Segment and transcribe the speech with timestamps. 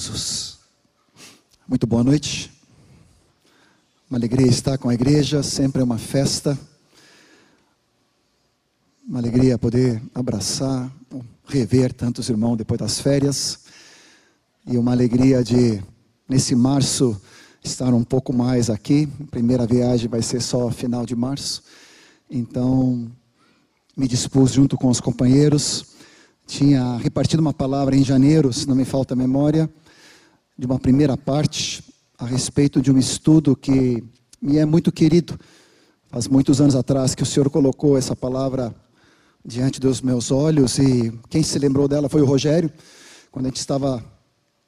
[0.00, 0.58] Jesus.
[1.68, 2.50] Muito boa noite.
[4.08, 6.58] Uma alegria estar com a igreja, sempre é uma festa.
[9.06, 10.90] Uma alegria poder abraçar,
[11.46, 13.58] rever tantos irmãos depois das férias.
[14.66, 15.82] E uma alegria de,
[16.26, 17.20] nesse março,
[17.62, 19.06] estar um pouco mais aqui.
[19.30, 21.62] Primeira viagem vai ser só final de março.
[22.30, 23.06] Então,
[23.94, 25.90] me dispus junto com os companheiros
[26.50, 29.70] tinha repartido uma palavra em janeiro, se não me falta a memória,
[30.60, 31.82] de uma primeira parte
[32.18, 34.04] a respeito de um estudo que
[34.42, 35.40] me é muito querido.
[36.10, 38.74] Faz muitos anos atrás que o Senhor colocou essa palavra
[39.42, 42.70] diante dos meus olhos e quem se lembrou dela foi o Rogério,
[43.32, 44.04] quando a gente estava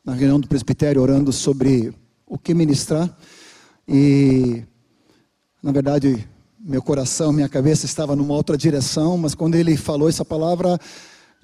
[0.02, 1.95] na reunião do presbitério orando sobre
[2.27, 3.14] o que ministrar
[3.86, 4.64] e
[5.62, 6.27] na verdade
[6.59, 10.78] meu coração, minha cabeça estava numa outra direção, mas quando ele falou essa palavra,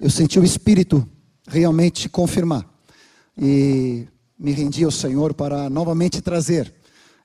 [0.01, 1.07] eu senti o Espírito
[1.47, 2.65] realmente confirmar.
[3.37, 4.07] E
[4.39, 6.73] me rendi ao Senhor para novamente trazer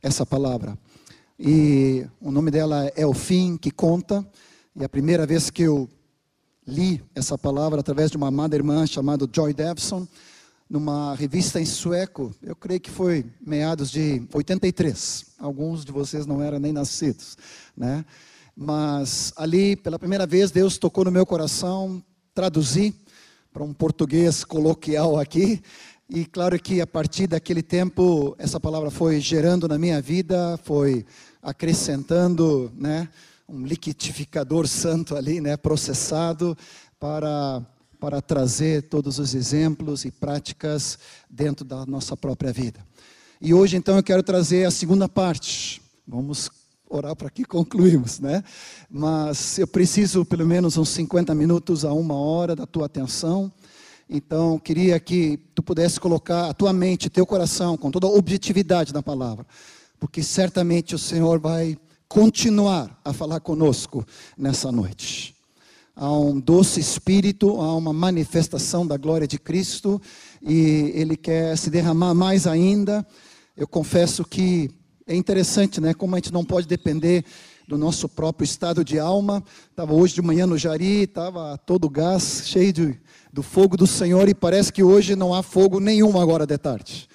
[0.03, 0.77] essa palavra.
[1.39, 4.27] E o nome dela é O Fim que Conta.
[4.75, 5.89] E a primeira vez que eu
[6.67, 10.09] li essa palavra através de uma amada irmã chamada Joy Devson,
[10.69, 15.27] numa revista em sueco, eu creio que foi meados de 83.
[15.39, 17.37] Alguns de vocês não eram nem nascidos,
[17.77, 18.05] né?
[18.57, 22.03] Mas ali, pela primeira vez, Deus tocou no meu coração
[22.35, 22.93] traduzir
[23.53, 25.63] para um português coloquial aqui.
[26.15, 31.05] E claro que a partir daquele tempo, essa palavra foi gerando na minha vida, foi
[31.43, 33.09] acrescentando, né,
[33.49, 36.57] um liquidificador santo ali, né, processado
[37.01, 37.61] para
[37.99, 40.99] para trazer todos os exemplos e práticas
[41.29, 42.79] dentro da nossa própria vida.
[43.41, 45.83] E hoje então eu quero trazer a segunda parte.
[46.07, 46.49] Vamos
[46.89, 48.45] orar para que concluímos, né?
[48.89, 53.51] Mas eu preciso pelo menos uns 50 minutos a uma hora da tua atenção.
[54.09, 58.93] Então, queria que tu pudesse colocar a tua mente, teu coração, com toda a objetividade
[58.93, 59.47] na palavra,
[59.99, 61.77] porque certamente o Senhor vai
[62.09, 64.07] continuar a falar conosco
[64.37, 65.35] nessa noite.
[65.97, 70.01] Há um doce espírito, há uma manifestação da glória de Cristo
[70.43, 73.07] e Ele quer se derramar mais ainda.
[73.57, 74.71] Eu confesso que
[75.07, 75.95] é interessante, né?
[75.95, 77.25] Como a gente não pode depender
[77.67, 79.43] do nosso próprio estado de alma.
[79.71, 83.01] Estava hoje de manhã no Jari, estava todo gás, cheio de,
[83.33, 87.09] do fogo do Senhor, e parece que hoje não há fogo nenhum agora de tarde.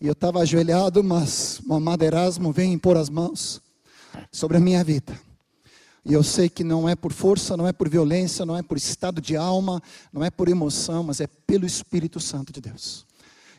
[0.00, 3.62] E eu estava ajoelhado, mas o amado Erasmo vem impor as mãos
[4.30, 5.18] sobre a minha vida.
[6.04, 8.76] E eu sei que não é por força, não é por violência, não é por
[8.76, 9.80] estado de alma,
[10.12, 13.06] não é por emoção, mas é pelo Espírito Santo de Deus.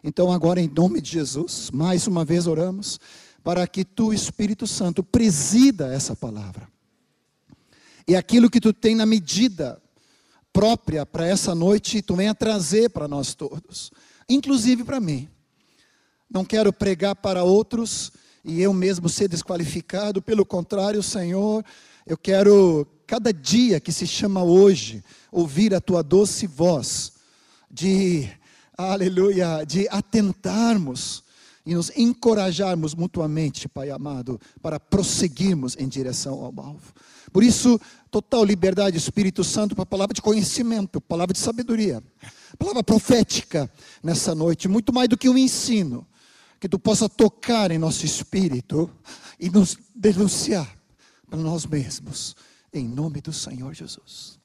[0.04, 3.00] Então, agora, em nome de Jesus, mais uma vez oramos
[3.44, 6.68] para que tu, Espírito Santo, presida essa palavra.
[8.08, 9.82] E aquilo que tu tem na medida
[10.52, 13.92] própria para essa noite, tu venha trazer para nós todos,
[14.30, 15.28] inclusive para mim.
[16.30, 18.12] Não quero pregar para outros
[18.44, 21.64] e eu mesmo ser desqualificado, pelo contrário, Senhor,
[22.06, 27.14] eu quero cada dia que se chama hoje ouvir a tua doce voz
[27.72, 28.30] de
[28.78, 31.24] aleluia, de atentarmos
[31.66, 36.94] e nos encorajarmos mutuamente, Pai amado, para prosseguirmos em direção ao alvo.
[37.32, 37.80] Por isso,
[38.12, 42.04] total liberdade, Espírito Santo, para a palavra de conhecimento, palavra de sabedoria,
[42.60, 46.06] palavra profética nessa noite, muito mais do que um ensino,
[46.60, 48.90] que tu possa tocar em nosso espírito
[49.40, 50.78] e nos denunciar
[51.30, 52.36] para nós mesmos,
[52.74, 54.40] em nome do Senhor Jesus.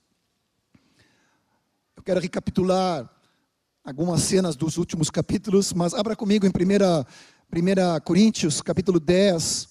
[1.96, 3.10] Eu quero recapitular
[3.88, 9.66] algumas cenas dos últimos capítulos, mas abra comigo em 1 Coríntios, capítulo 10.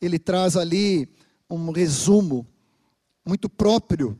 [0.00, 1.08] Ele traz ali
[1.50, 2.46] um resumo
[3.26, 4.16] muito próprio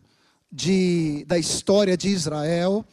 [0.51, 2.85] de, da história de Israel.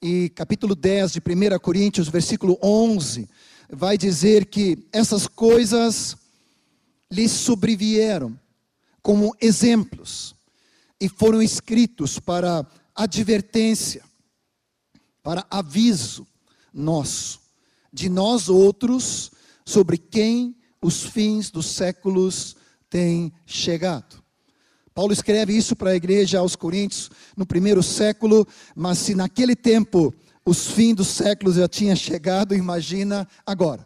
[0.00, 3.28] E capítulo 10 de 1 Coríntios, versículo 11,
[3.68, 6.16] vai dizer que essas coisas
[7.10, 8.38] lhes sobrevieram
[9.02, 10.36] como exemplos
[11.00, 14.06] e foram escritos para advertência
[15.26, 16.24] para aviso
[16.72, 17.40] nosso,
[17.92, 19.32] de nós outros,
[19.64, 22.54] sobre quem os fins dos séculos
[22.88, 24.22] têm chegado.
[24.94, 30.14] Paulo escreve isso para a igreja aos Coríntios no primeiro século, mas se naquele tempo
[30.44, 33.84] os fins dos séculos já tinham chegado, imagina agora.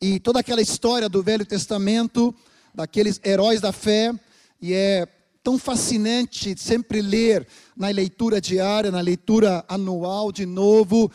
[0.00, 2.34] E toda aquela história do Velho Testamento,
[2.74, 4.18] daqueles heróis da fé,
[4.58, 5.06] e é
[5.42, 7.46] tão fascinante sempre ler
[7.76, 11.10] na leitura diária, na leitura anual de novo,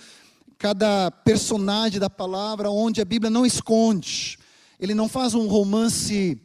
[0.58, 4.38] cada personagem da palavra, onde a Bíblia não esconde.
[4.80, 6.42] Ele não faz um romance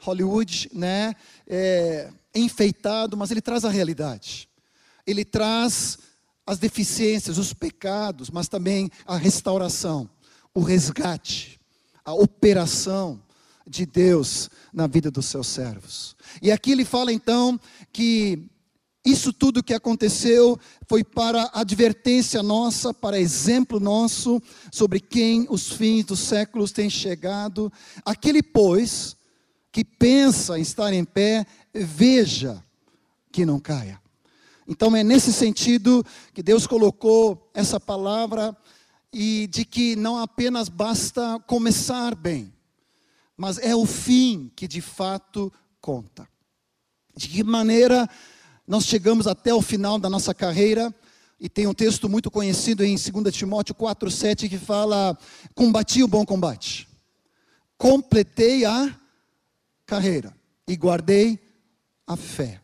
[0.00, 1.14] Hollywood, né,
[1.46, 4.48] é, enfeitado, mas ele traz a realidade.
[5.06, 5.98] Ele traz
[6.46, 10.08] as deficiências, os pecados, mas também a restauração,
[10.54, 11.58] o resgate,
[12.04, 13.20] a operação
[13.66, 16.16] de Deus na vida dos seus servos.
[16.42, 17.58] E aqui ele fala então
[17.92, 18.50] que
[19.04, 20.58] isso tudo que aconteceu
[20.88, 27.70] foi para advertência nossa, para exemplo nosso, sobre quem os fins dos séculos têm chegado.
[28.02, 29.14] Aquele, pois,
[29.70, 31.44] que pensa em estar em pé,
[31.74, 32.64] veja
[33.30, 34.00] que não caia.
[34.66, 36.02] Então é nesse sentido
[36.32, 38.56] que Deus colocou essa palavra
[39.12, 42.53] e de que não apenas basta começar bem,
[43.36, 46.28] mas é o fim que de fato conta.
[47.16, 48.08] De que maneira
[48.66, 50.92] nós chegamos até o final da nossa carreira,
[51.38, 55.16] e tem um texto muito conhecido em 2 Timóteo 4,7 que fala:
[55.54, 56.88] Combati o bom combate,
[57.76, 58.98] completei a
[59.84, 60.34] carreira
[60.66, 61.38] e guardei
[62.06, 62.60] a fé.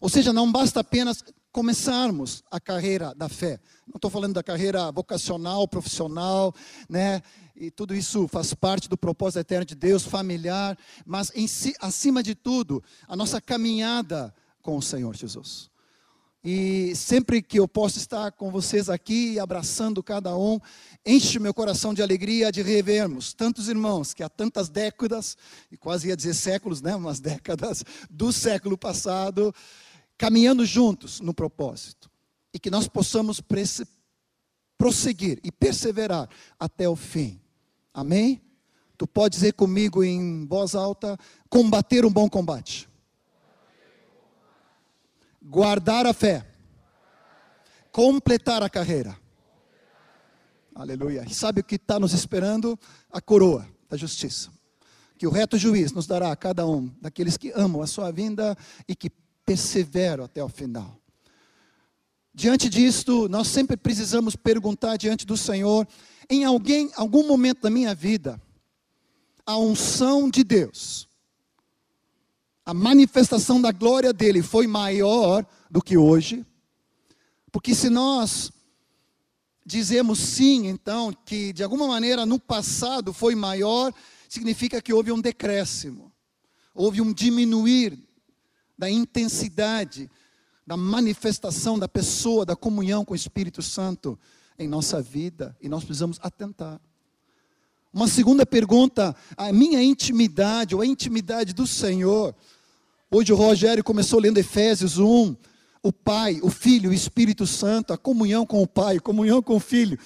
[0.00, 1.22] Ou seja, não basta apenas
[1.52, 3.60] começarmos a carreira da fé.
[3.86, 6.52] Não estou falando da carreira vocacional, profissional,
[6.88, 7.22] né?
[7.54, 12.34] E tudo isso faz parte do propósito eterno de Deus, familiar, mas si, acima de
[12.34, 15.70] tudo, a nossa caminhada com o Senhor Jesus.
[16.44, 20.58] E sempre que eu posso estar com vocês aqui, abraçando cada um,
[21.06, 25.36] enche meu coração de alegria de revermos tantos irmãos que há tantas décadas,
[25.70, 29.54] e quase ia dizer séculos, né, umas décadas do século passado,
[30.18, 32.10] caminhando juntos no propósito.
[32.52, 33.40] E que nós possamos
[34.76, 36.28] prosseguir e perseverar
[36.58, 37.41] até o fim.
[37.92, 38.40] Amém?
[38.96, 41.18] Tu pode dizer comigo em voz alta:
[41.48, 42.88] combater um bom combate,
[45.42, 46.46] guardar a fé,
[47.90, 49.16] completar a carreira.
[50.74, 51.24] Aleluia.
[51.28, 52.78] E sabe o que está nos esperando?
[53.10, 54.50] A coroa da justiça.
[55.18, 58.56] Que o reto juiz nos dará a cada um daqueles que amam a sua vinda
[58.88, 59.10] e que
[59.44, 61.01] persevero até o final.
[62.34, 65.86] Diante disto, nós sempre precisamos perguntar diante do Senhor,
[66.30, 68.40] em alguém, algum momento da minha vida,
[69.44, 71.08] a unção de Deus,
[72.64, 76.46] a manifestação da glória dele foi maior do que hoje?
[77.50, 78.50] Porque se nós
[79.64, 83.92] dizemos sim, então, que de alguma maneira no passado foi maior,
[84.26, 86.10] significa que houve um decréscimo,
[86.74, 87.98] houve um diminuir
[88.78, 90.10] da intensidade,
[90.66, 94.18] da manifestação da pessoa, da comunhão com o Espírito Santo
[94.58, 96.80] em nossa vida, e nós precisamos atentar.
[97.92, 102.34] Uma segunda pergunta, a minha intimidade, ou a intimidade do Senhor.
[103.10, 105.36] Hoje o Rogério começou lendo Efésios 1,
[105.82, 109.60] o Pai, o Filho, o Espírito Santo, a comunhão com o Pai, comunhão com o
[109.60, 109.98] Filho,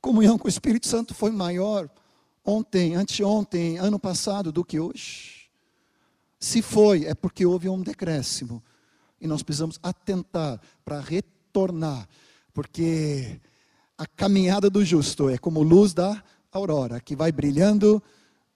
[0.00, 1.90] comunhão com o Espírito Santo foi maior
[2.44, 5.48] ontem, anteontem, ano passado do que hoje.
[6.38, 8.62] Se foi, é porque houve um decréscimo.
[9.24, 12.06] E nós precisamos atentar para retornar,
[12.52, 13.40] porque
[13.96, 16.22] a caminhada do justo é como luz da
[16.52, 18.02] aurora, que vai brilhando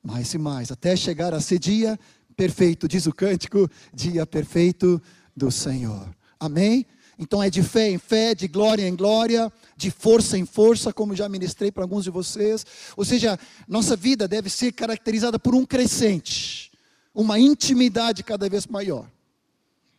[0.02, 1.98] mais e mais, até chegar a ser dia
[2.36, 5.00] perfeito, diz o cântico, dia perfeito
[5.34, 6.06] do Senhor.
[6.38, 6.84] Amém?
[7.18, 11.16] Então é de fé em fé, de glória em glória, de força em força, como
[11.16, 12.66] já ministrei para alguns de vocês.
[12.94, 16.70] Ou seja, nossa vida deve ser caracterizada por um crescente
[17.14, 19.08] uma intimidade cada vez maior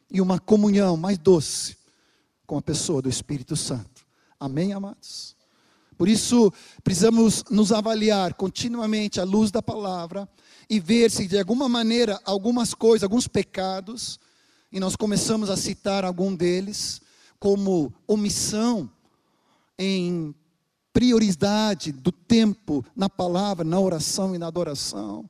[0.09, 1.77] e uma comunhão mais doce
[2.45, 4.05] com a pessoa do Espírito Santo.
[4.39, 5.35] Amém, amados?
[5.97, 6.51] Por isso,
[6.83, 10.27] precisamos nos avaliar continuamente à luz da palavra
[10.69, 14.19] e ver se de alguma maneira algumas coisas, alguns pecados,
[14.71, 17.01] e nós começamos a citar algum deles,
[17.39, 18.89] como omissão
[19.77, 20.33] em
[20.93, 25.29] prioridade do tempo na palavra, na oração e na adoração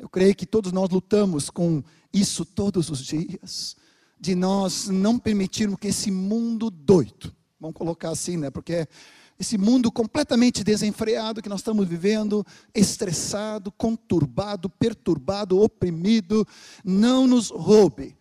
[0.00, 3.76] eu creio que todos nós lutamos com isso todos os dias,
[4.20, 8.50] de nós não permitirmos que esse mundo doido, vamos colocar assim, né?
[8.50, 8.86] Porque
[9.38, 16.46] esse mundo completamente desenfreado que nós estamos vivendo, estressado, conturbado, perturbado, oprimido,
[16.84, 18.14] não nos roube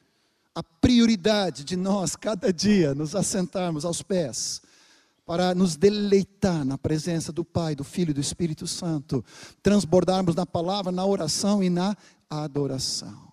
[0.56, 4.62] a prioridade de nós, cada dia, nos assentarmos aos pés
[5.26, 9.24] para nos deleitar na presença do Pai, do Filho e do Espírito Santo,
[9.62, 11.96] transbordarmos na palavra, na oração e na
[12.30, 13.29] adoração.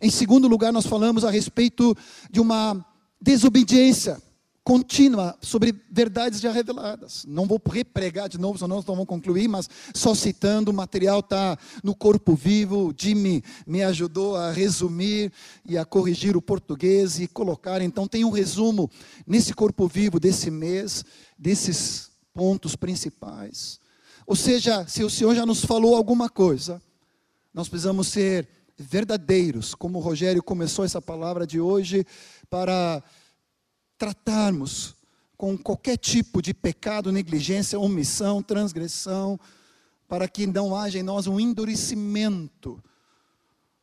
[0.00, 1.96] Em segundo lugar, nós falamos a respeito
[2.30, 2.84] de uma
[3.20, 4.20] desobediência
[4.66, 7.24] contínua sobre verdades já reveladas.
[7.24, 11.20] Não vou repregar de novo, senão nós não vamos concluir, mas só citando, o material
[11.20, 12.92] está no corpo vivo.
[12.98, 15.32] Jimmy me ajudou a resumir
[15.64, 17.80] e a corrigir o português e colocar.
[17.80, 18.90] Então, tem um resumo
[19.24, 21.04] nesse corpo vivo desse mês,
[21.38, 23.78] desses pontos principais.
[24.26, 26.82] Ou seja, se o Senhor já nos falou alguma coisa,
[27.54, 32.06] nós precisamos ser verdadeiros, como o Rogério começou essa palavra de hoje,
[32.50, 33.02] para
[33.96, 34.94] tratarmos
[35.36, 39.38] com qualquer tipo de pecado, negligência, omissão, transgressão,
[40.08, 42.82] para que não haja em nós um endurecimento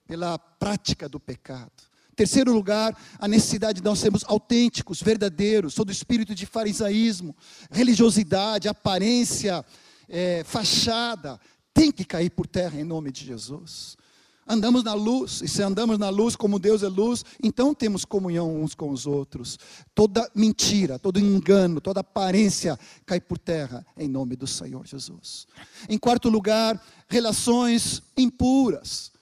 [0.07, 1.71] pela prática do pecado.
[2.15, 7.35] Terceiro lugar, a necessidade de nós sermos autênticos, verdadeiros, todo espírito de farisaísmo,
[7.71, 9.65] religiosidade, aparência,
[10.07, 11.39] é, fachada,
[11.73, 13.97] tem que cair por terra em nome de Jesus.
[14.45, 18.61] Andamos na luz, e se andamos na luz como Deus é luz, então temos comunhão
[18.61, 19.57] uns com os outros.
[19.95, 25.47] Toda mentira, todo engano, toda aparência cai por terra em nome do Senhor Jesus.
[25.87, 29.13] Em quarto lugar, relações impuras.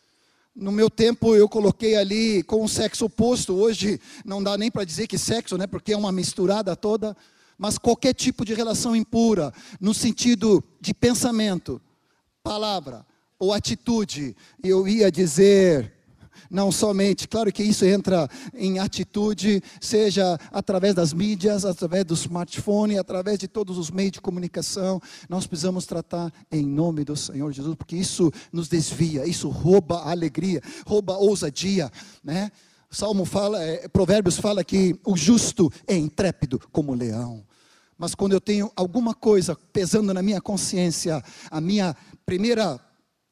[0.56, 3.54] No meu tempo eu coloquei ali com o sexo oposto.
[3.54, 5.68] Hoje não dá nem para dizer que sexo, né?
[5.68, 7.16] Porque é uma misturada toda.
[7.58, 11.80] Mas qualquer tipo de relação impura, no sentido de pensamento,
[12.44, 13.06] palavra
[13.42, 14.36] ou atitude.
[14.64, 15.92] Eu ia dizer
[16.48, 23.00] não somente, claro que isso entra em atitude, seja através das mídias, através do smartphone,
[23.00, 27.74] através de todos os meios de comunicação, nós precisamos tratar em nome do Senhor Jesus,
[27.76, 31.90] porque isso nos desvia, isso rouba a alegria, rouba a ousadia,
[32.22, 32.52] né?
[32.90, 37.46] Salmo fala, é, Provérbios fala que o justo é intrépido como leão.
[37.98, 41.96] Mas quando eu tenho alguma coisa pesando na minha consciência, a minha
[42.26, 42.78] primeira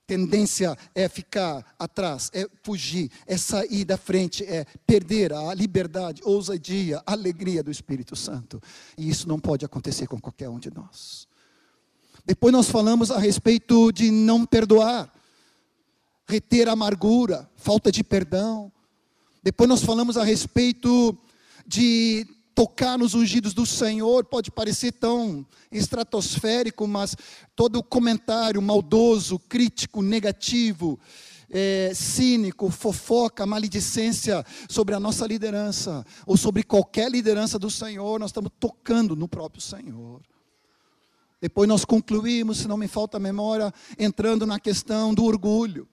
[0.10, 7.00] tendência é ficar atrás, é fugir, é sair da frente, é perder a liberdade, ousadia,
[7.06, 8.60] alegria do Espírito Santo.
[8.98, 11.28] E isso não pode acontecer com qualquer um de nós.
[12.26, 15.14] Depois nós falamos a respeito de não perdoar,
[16.28, 18.72] reter amargura, falta de perdão.
[19.44, 21.16] Depois nós falamos a respeito
[21.68, 22.26] de
[22.60, 27.16] tocar nos ungidos do Senhor pode parecer tão estratosférico, mas
[27.56, 31.00] todo comentário maldoso, crítico, negativo,
[31.50, 38.32] é, cínico, fofoca, maledicência sobre a nossa liderança, ou sobre qualquer liderança do Senhor, nós
[38.32, 40.22] estamos tocando no próprio Senhor.
[41.40, 45.88] Depois nós concluímos, se não me falta a memória, entrando na questão do orgulho,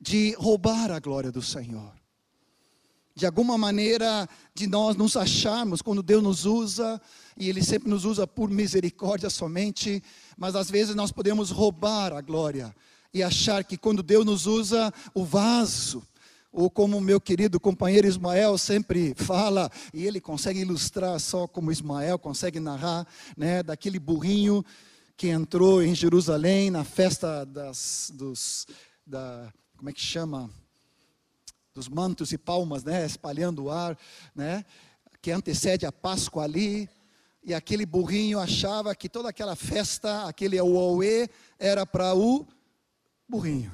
[0.00, 1.92] de roubar a glória do Senhor
[3.14, 7.00] de alguma maneira, de nós nos acharmos quando Deus nos usa,
[7.36, 10.02] e Ele sempre nos usa por misericórdia somente,
[10.36, 12.74] mas às vezes nós podemos roubar a glória
[13.12, 16.02] e achar que quando Deus nos usa, o vaso,
[16.52, 22.18] ou como meu querido companheiro Ismael sempre fala, e ele consegue ilustrar só como Ismael
[22.18, 23.06] consegue narrar,
[23.36, 24.64] né, daquele burrinho
[25.16, 28.66] que entrou em Jerusalém na festa das, dos,
[29.06, 30.50] da, como é que chama?
[31.74, 33.98] Dos mantos e palmas, né, espalhando o ar,
[34.32, 34.64] né,
[35.20, 36.88] que antecede a Páscoa ali,
[37.42, 41.28] e aquele burrinho achava que toda aquela festa, aquele auauê,
[41.58, 42.46] era para o
[43.28, 43.72] burrinho.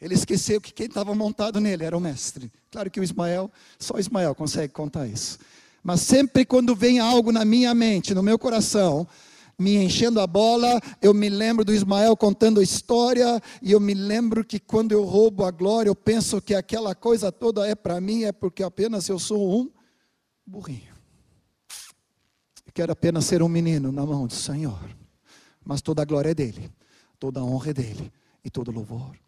[0.00, 2.52] Ele esqueceu que quem estava montado nele era o mestre.
[2.70, 5.40] Claro que o Ismael, só o Ismael consegue contar isso.
[5.82, 9.08] Mas sempre quando vem algo na minha mente, no meu coração,
[9.58, 13.92] me enchendo a bola, eu me lembro do Ismael contando a história, e eu me
[13.92, 18.00] lembro que quando eu roubo a glória, eu penso que aquela coisa toda é para
[18.00, 19.68] mim, é porque apenas eu sou um
[20.46, 20.94] burrinho.
[22.64, 24.78] Eu quero apenas ser um menino na mão do Senhor,
[25.64, 26.70] mas toda a glória é dele,
[27.18, 28.12] toda a honra é dele
[28.44, 29.18] e todo louvor.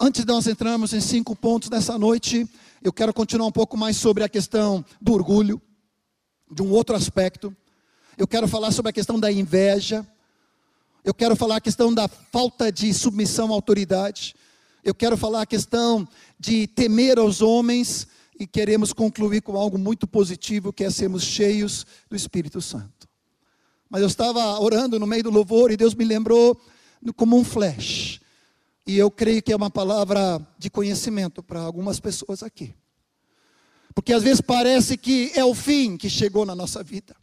[0.00, 2.48] Antes de nós entrarmos em cinco pontos dessa noite,
[2.82, 5.62] eu quero continuar um pouco mais sobre a questão do orgulho,
[6.50, 7.56] de um outro aspecto
[8.18, 10.04] eu quero falar sobre a questão da inveja,
[11.04, 14.34] eu quero falar a questão da falta de submissão à autoridade,
[14.82, 16.06] eu quero falar a questão
[16.36, 18.08] de temer aos homens
[18.38, 23.08] e queremos concluir com algo muito positivo, que é sermos cheios do Espírito Santo.
[23.88, 26.60] Mas eu estava orando no meio do louvor e Deus me lembrou
[27.14, 28.20] como um flash.
[28.84, 32.74] E eu creio que é uma palavra de conhecimento para algumas pessoas aqui.
[33.94, 37.14] Porque às vezes parece que é o fim que chegou na nossa vida.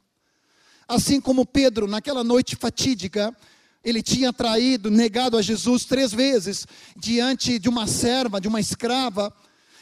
[0.87, 3.35] Assim como Pedro, naquela noite fatídica,
[3.83, 9.33] ele tinha traído, negado a Jesus três vezes diante de uma serva, de uma escrava,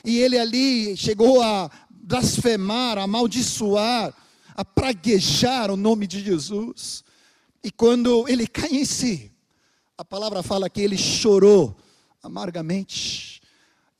[0.03, 4.13] e ele ali chegou a blasfemar, a amaldiçoar,
[4.55, 7.03] a praguejar o nome de Jesus.
[7.63, 9.31] E quando ele cai em si,
[9.97, 11.75] a palavra fala que ele chorou
[12.21, 13.41] amargamente.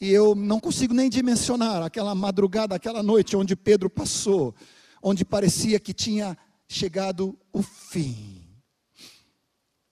[0.02, 4.54] E eu não consigo nem dimensionar aquela madrugada, aquela noite onde Pedro passou,
[5.02, 6.38] onde parecia que tinha
[6.74, 8.42] chegado o fim.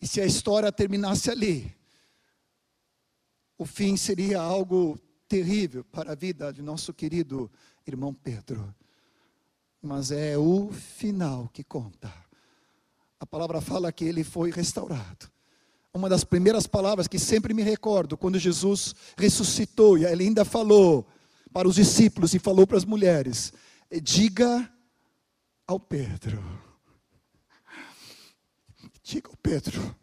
[0.01, 1.73] E se a história terminasse ali,
[3.57, 7.50] o fim seria algo terrível para a vida de nosso querido
[7.85, 8.73] irmão Pedro.
[9.81, 12.11] Mas é o final que conta.
[13.19, 15.29] A palavra fala que ele foi restaurado.
[15.93, 21.05] Uma das primeiras palavras que sempre me recordo, quando Jesus ressuscitou, e ele ainda falou
[21.53, 23.53] para os discípulos e falou para as mulheres:
[24.01, 24.71] diga
[25.67, 26.71] ao Pedro.
[29.12, 29.94] Diga ao Pedro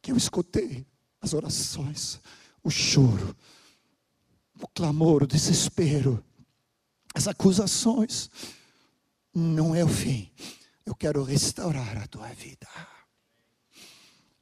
[0.00, 0.86] que eu escutei
[1.20, 2.18] as orações,
[2.64, 3.36] o choro,
[4.58, 6.24] o clamor, o desespero,
[7.14, 8.30] as acusações.
[9.34, 10.30] Não é o fim.
[10.86, 12.66] Eu quero restaurar a tua vida.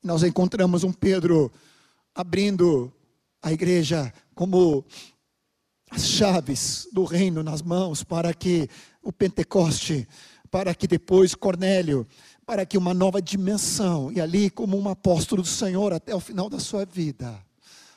[0.00, 1.50] Nós encontramos um Pedro
[2.14, 2.92] abrindo
[3.42, 4.84] a igreja como
[5.90, 8.70] as chaves do reino nas mãos para que
[9.02, 10.06] o Pentecoste,
[10.48, 12.06] para que depois Cornélio,
[12.50, 16.50] para que uma nova dimensão, e ali, como um apóstolo do Senhor até o final
[16.50, 17.40] da sua vida,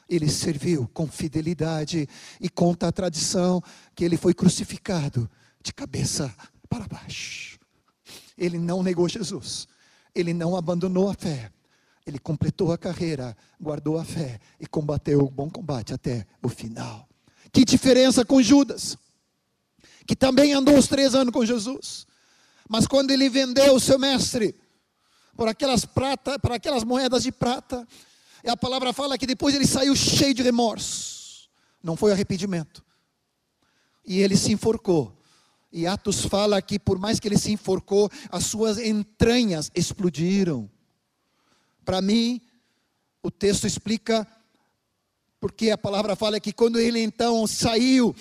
[0.08, 2.08] ele serviu com fidelidade
[2.40, 3.64] e conta a tradição
[3.96, 5.28] que ele foi crucificado
[5.60, 6.32] de cabeça
[6.70, 7.58] para baixo.
[8.38, 9.68] Ele não negou Jesus,
[10.14, 11.50] ele não abandonou a fé,
[12.06, 17.10] ele completou a carreira, guardou a fé e combateu o bom combate até o final.
[17.52, 19.00] Que diferença com Judas,
[20.06, 22.06] que também andou os três anos com Jesus,
[22.74, 24.56] mas quando ele vendeu o seu mestre
[25.38, 27.88] por aquelas prata, por aquelas moedas de prata,
[28.44, 31.52] e a palavra fala que depois ele saiu cheio de remorso.
[31.84, 32.84] Não foi arrependimento.
[34.04, 35.16] E ele se enforcou.
[35.72, 40.68] E Atos fala que por mais que ele se enforcou, as suas entranhas explodiram.
[41.86, 42.42] Para mim,
[43.22, 44.28] o texto explica
[45.40, 48.16] porque a palavra fala que quando ele então saiu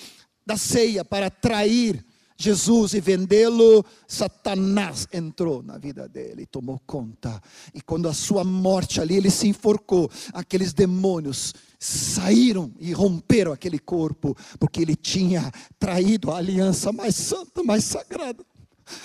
[0.45, 2.05] da ceia para trair
[2.43, 7.41] Jesus e vendê-lo, Satanás entrou na vida dele tomou conta.
[7.73, 13.79] E quando a sua morte ali, ele se enforcou, aqueles demônios saíram e romperam aquele
[13.79, 18.45] corpo, porque ele tinha traído a aliança mais santa, mais sagrada.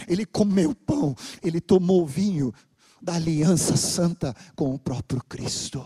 [0.07, 2.53] Ele comeu pão, ele tomou vinho
[3.01, 5.83] da aliança santa com o próprio Cristo.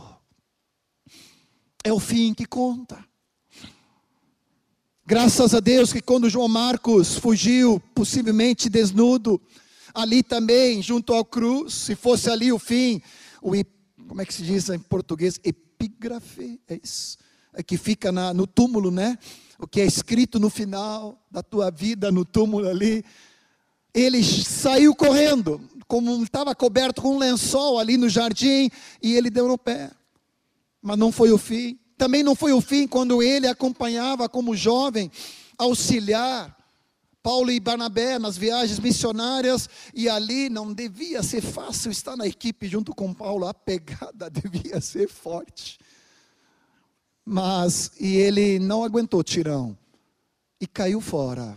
[1.85, 3.04] É o fim que conta.
[5.04, 9.40] Graças a Deus que quando João Marcos fugiu, possivelmente desnudo,
[9.92, 13.02] ali também, junto ao cruz, se fosse ali o fim,
[13.42, 13.50] o,
[14.06, 15.40] como é que se diz em português?
[15.42, 17.19] Epígrafe, é isso?
[17.52, 19.19] É que fica na, no túmulo, né?
[19.58, 23.04] O que é escrito no final da tua vida, no túmulo ali.
[23.93, 28.71] Ele saiu correndo, como estava coberto com um lençol ali no jardim,
[29.02, 29.91] e ele deu no pé.
[30.80, 31.76] Mas não foi o fim.
[32.02, 35.08] Também não foi o fim quando ele acompanhava como jovem,
[35.56, 36.52] auxiliar
[37.23, 42.67] Paulo e Barnabé nas viagens missionárias, e ali não devia ser fácil estar na equipe
[42.67, 45.78] junto com Paulo, a pegada devia ser forte.
[47.25, 49.78] Mas, e ele não aguentou tirão,
[50.60, 51.56] e caiu fora.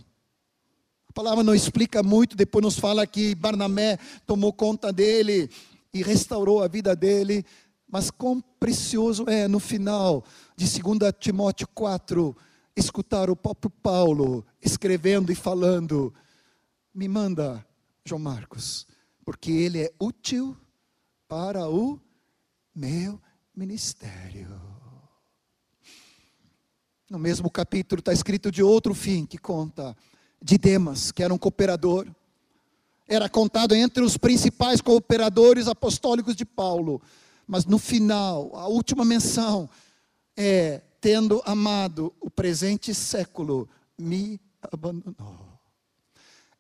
[1.10, 5.50] A palavra não explica muito, depois nos fala que Barnabé tomou conta dele
[5.92, 7.44] e restaurou a vida dele,
[7.88, 10.24] mas quão precioso é no final
[10.56, 12.36] de 2 Timóteo 4
[12.76, 16.14] escutar o próprio Paulo escrevendo e falando:
[16.94, 17.66] Me manda,
[18.04, 18.86] João Marcos,
[19.24, 20.58] porque ele é útil
[21.28, 22.00] para o
[22.76, 23.20] meu
[23.56, 24.62] ministério.
[27.10, 29.96] No mesmo capítulo está escrito de outro fim que conta
[30.42, 32.08] de Demas, que era um cooperador.
[33.08, 37.00] Era contado entre os principais cooperadores apostólicos de Paulo.
[37.48, 39.70] Mas no final, a última menção
[40.36, 44.40] é: tendo amado o presente século, me
[44.72, 45.56] abandonou.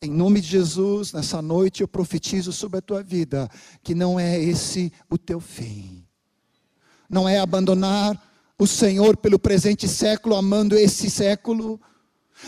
[0.01, 3.49] Em nome de Jesus, nessa noite eu profetizo sobre a tua vida
[3.81, 6.05] que não é esse o teu fim.
[7.09, 8.21] Não é abandonar
[8.57, 11.79] o Senhor pelo presente século, amando esse século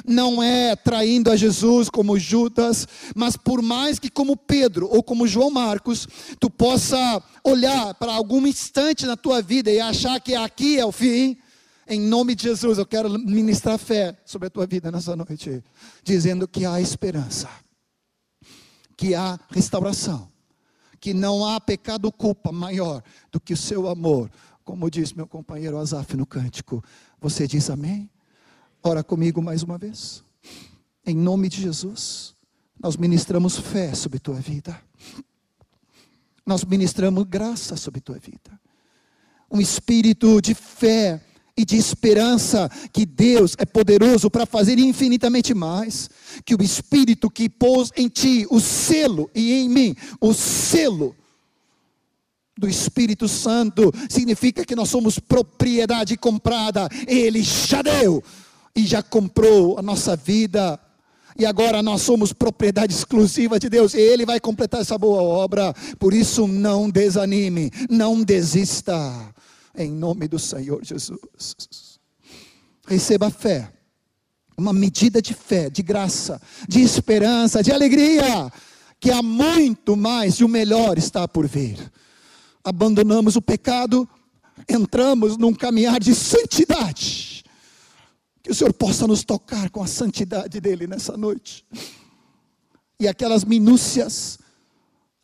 [0.06, 5.28] não é traindo a Jesus como Judas, mas por mais que como Pedro ou como
[5.28, 6.08] João Marcos,
[6.39, 10.91] tu possa olhar para algum instante na tua vida e achar que aqui é o
[10.91, 11.38] fim,
[11.88, 15.63] em nome de Jesus, eu quero ministrar fé sobre a tua vida nessa noite,
[16.04, 17.50] dizendo que há esperança,
[18.97, 20.30] que há restauração,
[21.00, 24.30] que não há pecado culpa maior do que o seu amor,
[24.65, 26.84] como diz meu companheiro Azaf no cântico.
[27.21, 28.10] Você diz amém?
[28.84, 30.24] Ora comigo mais uma vez.
[31.06, 32.36] Em nome de Jesus,
[32.80, 34.80] nós ministramos fé sobre tua vida.
[36.46, 38.60] Nós ministramos graça sobre tua vida.
[39.52, 41.22] Um espírito de fé
[41.58, 46.08] e de esperança que Deus é poderoso para fazer infinitamente mais,
[46.46, 51.16] que o Espírito que pôs em ti o selo e em mim o selo
[52.56, 58.24] do Espírito Santo significa que nós somos propriedade comprada, ele já deu
[58.78, 60.80] e já comprou a nossa vida.
[61.36, 65.74] E agora nós somos propriedade exclusiva de Deus, e Ele vai completar essa boa obra.
[66.00, 68.96] Por isso, não desanime, não desista,
[69.76, 72.00] em nome do Senhor Jesus.
[72.88, 73.72] Receba fé,
[74.56, 78.52] uma medida de fé, de graça, de esperança, de alegria,
[79.00, 81.78] que há muito mais e o melhor está por vir.
[82.63, 84.08] Abandonamos o pecado,
[84.70, 87.37] entramos num caminhar de santidade.
[88.48, 91.66] Que o Senhor possa nos tocar com a santidade dele nessa noite.
[92.98, 94.40] E aquelas minúcias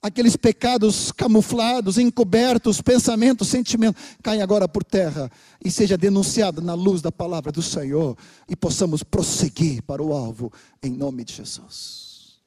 [0.02, 5.32] aqueles pecados camuflados, encobertos, pensamentos, sentimentos, caem agora por terra
[5.64, 8.18] e seja denunciado na luz da palavra do Senhor
[8.50, 10.52] e possamos prosseguir para o alvo
[10.84, 12.42] em nome de Jesus.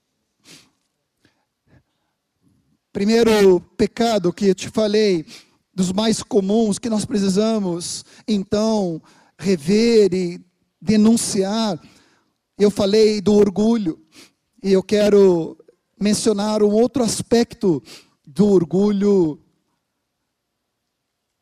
[2.93, 5.25] Primeiro pecado que eu te falei,
[5.75, 9.01] dos mais comuns que nós precisamos então
[9.39, 10.47] rever e
[10.81, 11.81] denunciar,
[12.59, 14.01] eu falei do orgulho,
[14.63, 15.57] e eu quero
[16.01, 17.83] mencionar um outro aspecto
[18.27, 19.41] do orgulho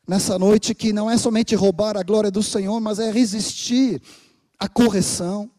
[0.07, 4.01] nessa noite, que não é somente roubar a glória do Senhor, mas é resistir
[4.59, 5.49] à correção,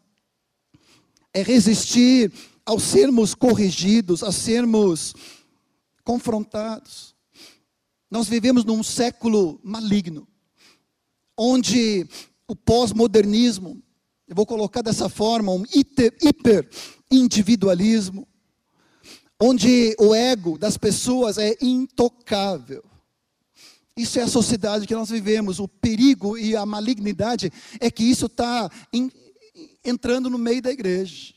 [1.33, 2.31] é resistir
[2.65, 5.13] ao sermos corrigidos, a sermos
[6.03, 7.15] confrontados.
[8.09, 10.27] Nós vivemos num século maligno,
[11.37, 12.07] onde
[12.47, 13.81] o pós-modernismo,
[14.27, 18.27] eu vou colocar dessa forma, um hiper-individualismo,
[19.39, 22.83] onde o ego das pessoas é intocável.
[23.95, 25.59] Isso é a sociedade que nós vivemos.
[25.59, 28.69] O perigo e a malignidade é que isso está
[29.83, 31.33] entrando no meio da igreja.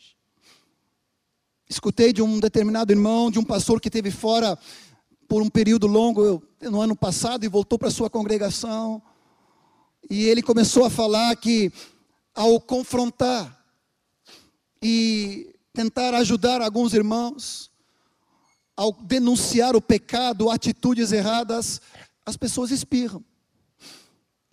[1.69, 4.59] Escutei de um determinado irmão, de um pastor que teve fora
[5.27, 9.01] por um período longo no ano passado e voltou para sua congregação.
[10.11, 11.73] E ele começou a falar que
[12.35, 13.65] ao confrontar
[14.83, 17.71] e tentar ajudar alguns irmãos,
[18.77, 21.81] ao denunciar o pecado, atitudes erradas,
[22.27, 23.25] as pessoas espirram.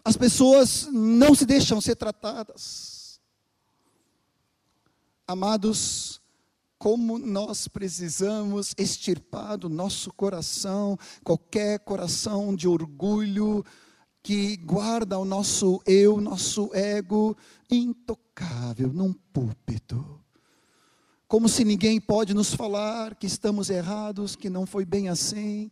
[0.06, 3.20] As pessoas não se deixam ser tratadas.
[5.28, 6.22] Amados,
[6.78, 13.66] como nós precisamos extirpar do nosso coração qualquer coração de orgulho
[14.22, 17.38] que guarda o nosso eu, nosso ego
[17.70, 20.18] intocável num púlpito
[21.28, 25.70] como se ninguém pode nos falar que estamos errados, que não foi bem assim.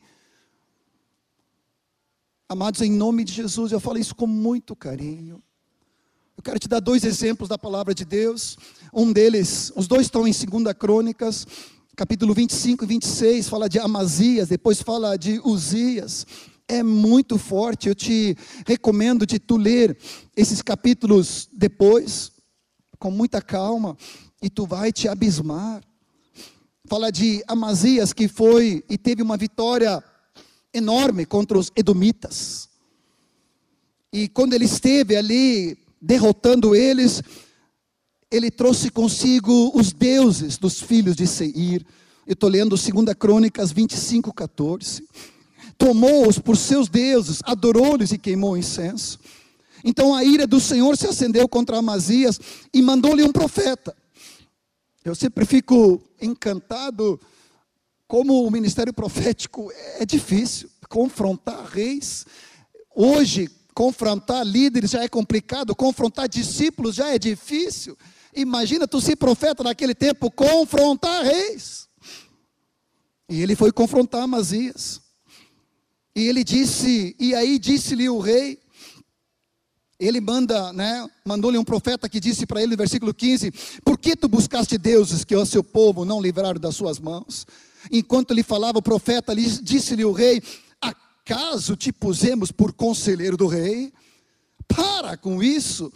[2.49, 5.41] Amados, em nome de Jesus, eu falo isso com muito carinho.
[6.35, 8.57] Eu quero te dar dois exemplos da palavra de Deus.
[8.93, 11.47] Um deles, os dois estão em 2 Crônicas,
[11.95, 16.27] capítulo 25 e 26, fala de Amazias, depois fala de Uzias.
[16.67, 19.95] É muito forte, eu te recomendo de tu ler
[20.35, 22.31] esses capítulos depois,
[22.97, 23.95] com muita calma
[24.41, 25.83] e tu vai te abismar.
[26.87, 30.03] Fala de Amazias que foi e teve uma vitória
[30.73, 32.67] enorme contra os edomitas.
[34.11, 37.21] E quando ele esteve ali derrotando eles,
[38.31, 41.85] ele trouxe consigo os deuses dos filhos de Seir.
[42.25, 45.03] Eu estou lendo 2 Crônicas 25, 14.
[45.77, 49.19] Tomou-os por seus deuses, adorou-lhes e queimou incenso.
[49.83, 52.39] Então a ira do Senhor se acendeu contra Amazias
[52.73, 53.95] e mandou-lhe um profeta.
[55.03, 57.19] Eu sempre fico encantado
[58.07, 60.69] como o ministério profético é difícil.
[60.89, 62.25] Confrontar reis.
[62.95, 67.95] Hoje, confrontar líderes já é complicado, confrontar discípulos já é difícil.
[68.33, 71.87] Imagina tu ser profeta naquele tempo, confrontar reis.
[73.29, 75.04] E ele foi confrontar Amazias.
[76.15, 78.57] E ele disse, e aí disse-lhe o rei,
[79.99, 83.51] ele manda, né, mandou-lhe um profeta que disse para ele no versículo 15:
[83.83, 87.45] Por que tu buscaste deuses que o seu povo não livraram das suas mãos?
[87.91, 90.41] Enquanto lhe falava o profeta, disse-lhe o rei:
[90.81, 93.93] Acaso te pusemos por conselheiro do rei?
[94.67, 95.91] Para com isso,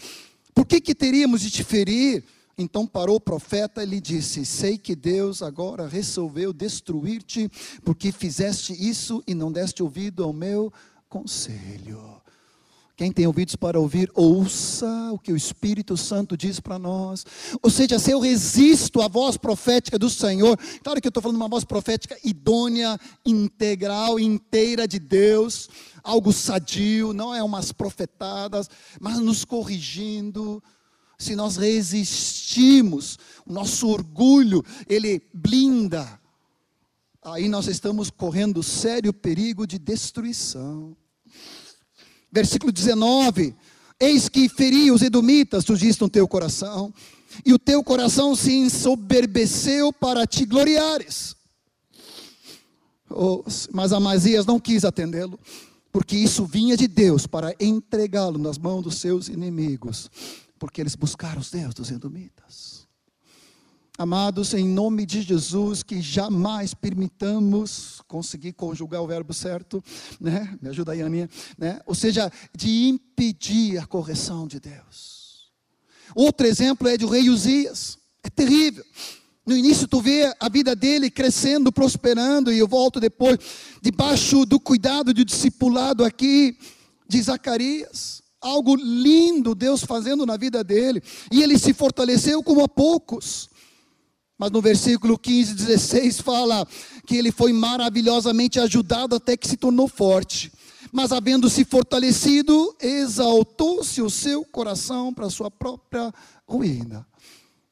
[0.53, 2.23] por que, que teríamos de te ferir?
[2.61, 7.49] Então parou o profeta e lhe disse: Sei que Deus agora resolveu destruir-te,
[7.85, 10.71] porque fizeste isso e não deste ouvido ao meu
[11.07, 12.19] conselho.
[12.97, 17.25] Quem tem ouvidos para ouvir, ouça o que o Espírito Santo diz para nós.
[17.63, 21.37] Ou seja, se eu resisto à voz profética do Senhor, claro que eu estou falando
[21.37, 25.69] uma voz profética idônea, integral, inteira de Deus,
[26.03, 28.69] algo sadio, não é umas profetadas,
[28.99, 30.61] mas nos corrigindo.
[31.19, 36.19] Se nós resistimos, o nosso orgulho, ele blinda,
[37.21, 40.95] aí nós estamos correndo sério perigo de destruição
[42.31, 43.55] versículo 19:
[43.99, 46.93] Eis que feri os edomitas, tu disse no teu coração,
[47.45, 51.35] e o teu coração se ensoberbeceu para te gloriares.
[53.09, 55.39] Oh, mas Amazias não quis atendê-lo,
[55.91, 60.09] porque isso vinha de Deus para entregá-lo nas mãos dos seus inimigos.
[60.59, 62.87] Porque eles buscaram os Deus dos Edomitas.
[63.97, 69.83] Amados, em nome de Jesus, que jamais permitamos conseguir conjugar o verbo certo,
[70.21, 70.57] né?
[70.61, 71.81] Me ajuda aí, Aninha, né?
[71.85, 75.51] Ou seja, de impedir a correção de Deus.
[76.15, 77.97] Outro exemplo é do rei Uzias.
[78.23, 78.85] É terrível.
[79.45, 83.37] No início tu vê a vida dele crescendo, prosperando, e eu volto depois,
[83.81, 86.57] debaixo do cuidado de discipulado aqui
[87.07, 88.21] de Zacarias.
[88.41, 91.01] Algo lindo Deus fazendo na vida dele.
[91.31, 93.49] E ele se fortaleceu como a poucos.
[94.37, 96.65] Mas no versículo 15, 16 fala
[97.05, 100.51] que ele foi maravilhosamente ajudado até que se tornou forte.
[100.93, 106.13] Mas havendo se fortalecido, exaltou-se o seu coração para a sua própria
[106.47, 107.05] ruína.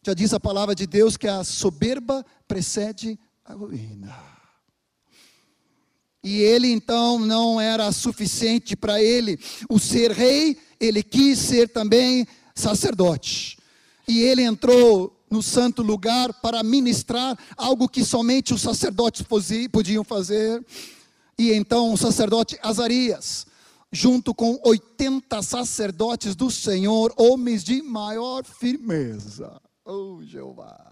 [0.06, 4.37] Já diz a palavra de Deus que a soberba precede a ruína.
[6.28, 12.28] E ele então não era suficiente para ele o ser rei, ele quis ser também
[12.54, 13.58] sacerdote.
[14.06, 19.26] E ele entrou no santo lugar para ministrar algo que somente os sacerdotes
[19.72, 20.62] podiam fazer.
[21.40, 23.48] E então o sacerdote Azarias,
[23.90, 30.92] junto com 80 sacerdotes do Senhor, homens de maior firmeza, Oh, Jeová.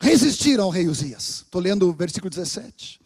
[0.00, 1.42] Resistiram ao rei Uzias.
[1.44, 3.01] Estou lendo o versículo 17.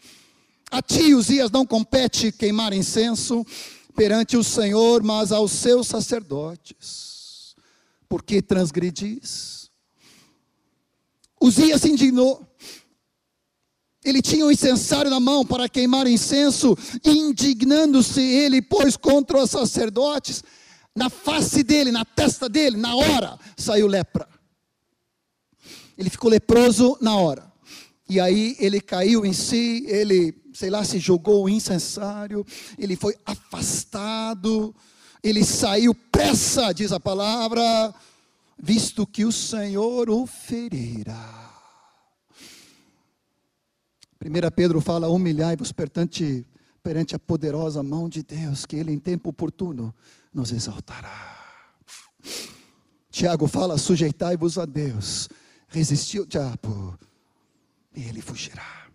[0.71, 3.47] A ti, Uzias, não compete queimar incenso
[3.95, 7.55] perante o Senhor, mas aos seus sacerdotes.
[8.09, 9.71] Porque transgredis.
[11.41, 12.47] Uzias se indignou.
[14.05, 20.45] Ele tinha um incensário na mão para queimar incenso, indignando-se ele, pois contra os sacerdotes,
[20.95, 24.29] na face dele, na testa dele, na hora, saiu lepra.
[25.99, 27.53] Ele ficou leproso na hora.
[28.09, 32.45] E aí ele caiu em si, ele, sei lá, se jogou o incensário,
[32.79, 34.75] ele foi afastado,
[35.23, 37.95] ele saiu pressa, diz a palavra,
[38.59, 41.15] visto que o Senhor o ferira.
[44.19, 46.47] 1 Pedro fala: humilhai-vos perante,
[46.83, 49.95] perante a poderosa mão de Deus, que Ele em tempo oportuno
[50.33, 51.37] nos exaltará.
[53.11, 55.29] Tiago fala: sujeitai-vos a Deus
[55.69, 56.99] resistir ao diabo,
[57.95, 58.86] e ele fugirá.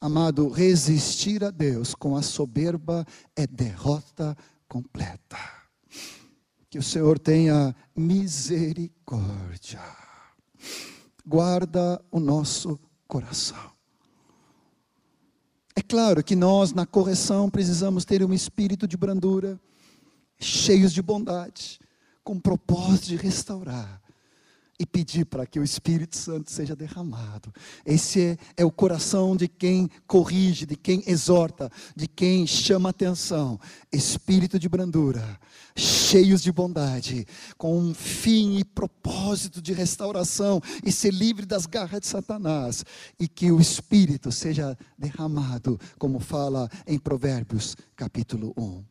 [0.00, 4.36] Amado, resistir a Deus com a soberba é derrota
[4.68, 5.36] completa.
[6.70, 9.80] Que o Senhor tenha misericórdia.
[11.26, 13.72] Guarda o nosso coração.
[15.74, 19.58] É claro que nós, na correção, precisamos ter um espírito de brandura,
[20.38, 21.80] cheios de bondade,
[22.22, 24.00] com propósito de restaurar
[24.78, 27.52] e pedir para que o Espírito Santo seja derramado.
[27.84, 33.58] Esse é, é, o coração de quem corrige, de quem exorta, de quem chama atenção.
[33.92, 35.38] Espírito de brandura,
[35.74, 42.00] cheios de bondade, com um fim e propósito de restauração e ser livre das garras
[42.00, 42.84] de Satanás.
[43.18, 48.84] E que o Espírito seja derramado, como fala em Provérbios capítulo 1.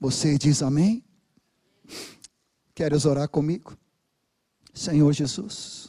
[0.00, 1.04] Você diz amém?
[2.74, 3.76] Queres orar comigo?
[4.78, 5.88] Senhor Jesus.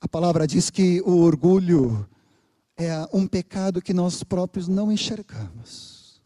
[0.00, 2.08] A palavra diz que o orgulho
[2.76, 6.22] é um pecado que nós próprios não enxergamos.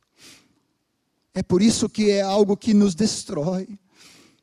[1.34, 3.66] É por isso que é algo que nos destrói,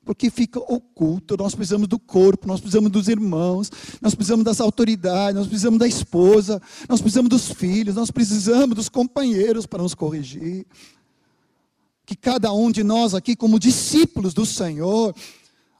[0.04, 1.38] porque fica oculto.
[1.38, 5.88] Nós precisamos do corpo, nós precisamos dos irmãos, nós precisamos das autoridades, nós precisamos da
[5.88, 10.65] esposa, nós precisamos dos filhos, nós precisamos dos companheiros para nos corrigir.
[12.06, 15.15] Que cada um de nós aqui, como discípulos do Senhor,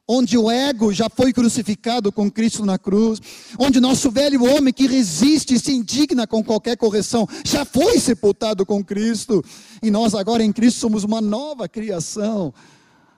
[0.08, 3.20] onde o ego já foi crucificado com Cristo na cruz,
[3.58, 8.66] onde nosso velho homem que resiste e se indigna com qualquer correção já foi sepultado
[8.66, 9.44] com Cristo,
[9.82, 12.54] e nós agora em Cristo somos uma nova criação,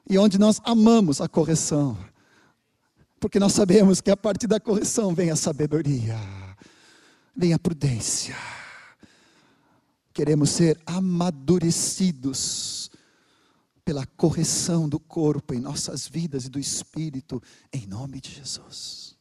[0.09, 1.97] e onde nós amamos a correção,
[3.19, 6.17] porque nós sabemos que a partir da correção vem a sabedoria,
[7.35, 8.35] vem a prudência.
[10.13, 12.91] Queremos ser amadurecidos
[13.85, 17.41] pela correção do corpo em nossas vidas e do espírito,
[17.71, 19.15] em nome de Jesus.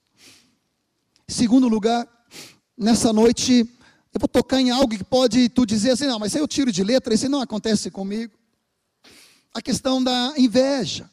[1.26, 2.06] Segundo lugar,
[2.76, 3.68] nessa noite,
[4.14, 6.70] eu vou tocar em algo que pode tu dizer assim, não, mas aí eu tiro
[6.70, 8.34] de letra, isso não acontece comigo.
[9.54, 11.10] A questão da inveja.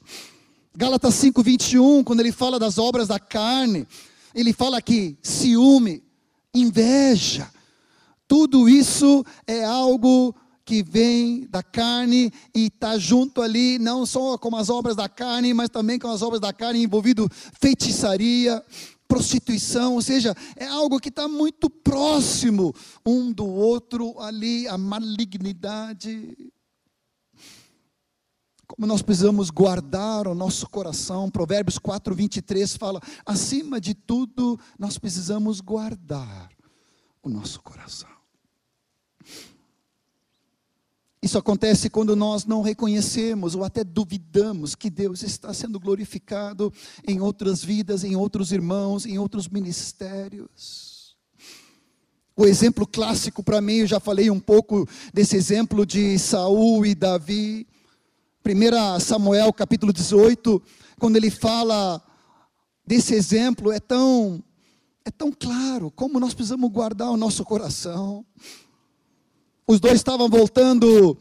[0.76, 3.88] Gálatas 5, 21, quando ele fala das obras da carne,
[4.34, 6.04] ele fala aqui, ciúme,
[6.54, 7.52] inveja,
[8.28, 10.36] tudo isso é algo
[10.70, 15.52] que vem da carne e está junto ali, não só com as obras da carne,
[15.52, 17.28] mas também com as obras da carne envolvido
[17.60, 18.64] feitiçaria,
[19.08, 22.72] prostituição, ou seja, é algo que está muito próximo
[23.04, 26.38] um do outro ali, a malignidade.
[28.68, 31.32] como nós precisamos guardar o nosso coração.
[31.32, 36.52] Provérbios 4, 23 fala: acima de tudo, nós precisamos guardar
[37.24, 38.19] o nosso coração.
[41.22, 46.72] Isso acontece quando nós não reconhecemos ou até duvidamos que Deus está sendo glorificado
[47.06, 51.18] em outras vidas, em outros irmãos, em outros ministérios.
[52.38, 56.96] O exemplo clássico para mim, eu já falei um pouco desse exemplo de Saul e
[56.96, 57.68] Davi.
[58.46, 60.62] 1 Samuel capítulo 18,
[60.98, 62.02] quando ele fala
[62.88, 64.42] desse exemplo, é tão
[65.04, 68.26] é tão claro como nós precisamos guardar o nosso coração.
[69.70, 71.16] Os dois estavam voltando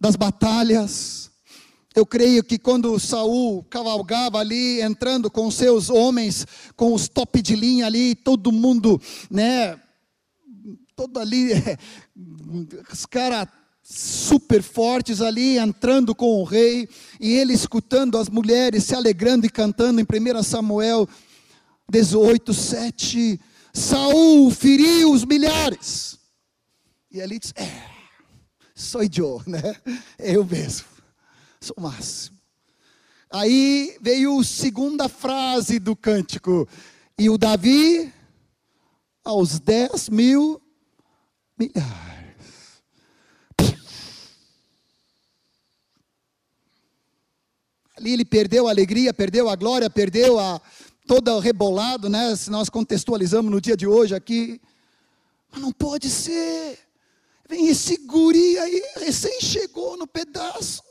[0.00, 1.30] das batalhas.
[1.94, 7.54] Eu creio que quando Saul cavalgava ali, entrando com seus homens, com os top de
[7.54, 9.80] linha ali, todo mundo, né,
[10.96, 11.50] todo ali,
[12.92, 13.46] os caras
[13.84, 16.88] super fortes ali, entrando com o rei,
[17.20, 21.08] e ele escutando as mulheres se alegrando e cantando em 1 Samuel
[21.88, 23.40] 18, 7.
[23.72, 26.17] Saul feriu os milhares.
[27.10, 27.88] E ali diz: É,
[28.74, 29.62] sou eu, né?
[30.18, 30.86] Eu mesmo,
[31.60, 32.38] sou o máximo.
[33.30, 36.68] Aí veio a segunda frase do cântico.
[37.18, 38.12] E o Davi,
[39.24, 40.60] aos dez mil
[41.58, 42.08] milhares.
[47.96, 50.60] Ali ele perdeu a alegria, perdeu a glória, perdeu a
[51.06, 52.36] todo rebolado, né?
[52.36, 54.60] Se nós contextualizamos no dia de hoje aqui.
[55.50, 56.87] Mas não pode ser.
[57.48, 60.82] Vem esse guri aí, recém chegou no pedaço.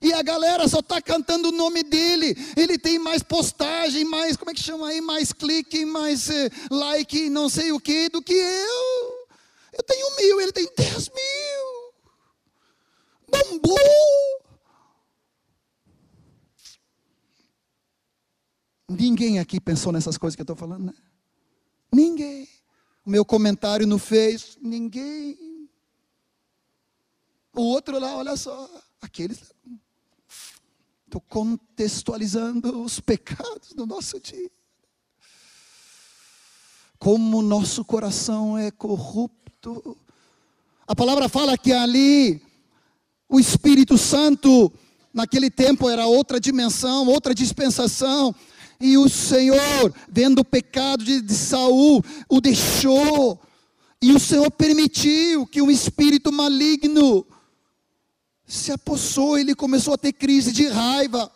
[0.00, 2.34] E a galera só está cantando o nome dele.
[2.56, 5.00] Ele tem mais postagem, mais, como é que chama aí?
[5.00, 9.28] Mais clique, mais eh, like, não sei o que, do que eu.
[9.72, 11.94] Eu tenho mil, ele tem dez mil.
[13.28, 13.74] Bambu.
[18.88, 20.94] Ninguém aqui pensou nessas coisas que eu estou falando, né?
[21.92, 22.43] Ninguém
[23.04, 25.68] o meu comentário no Face, ninguém.
[27.54, 28.68] O outro lá, olha só,
[29.00, 29.52] aqueles.
[31.04, 34.50] Estou contextualizando os pecados do nosso dia.
[36.98, 39.96] Como o nosso coração é corrupto.
[40.86, 42.42] A palavra fala que ali
[43.28, 44.72] o Espírito Santo,
[45.12, 48.34] naquele tempo, era outra dimensão, outra dispensação
[48.80, 53.40] e o Senhor, vendo o pecado de, de Saul, o deixou.
[54.00, 57.26] E o Senhor permitiu que um espírito maligno
[58.46, 61.30] se apossou, ele começou a ter crise de raiva.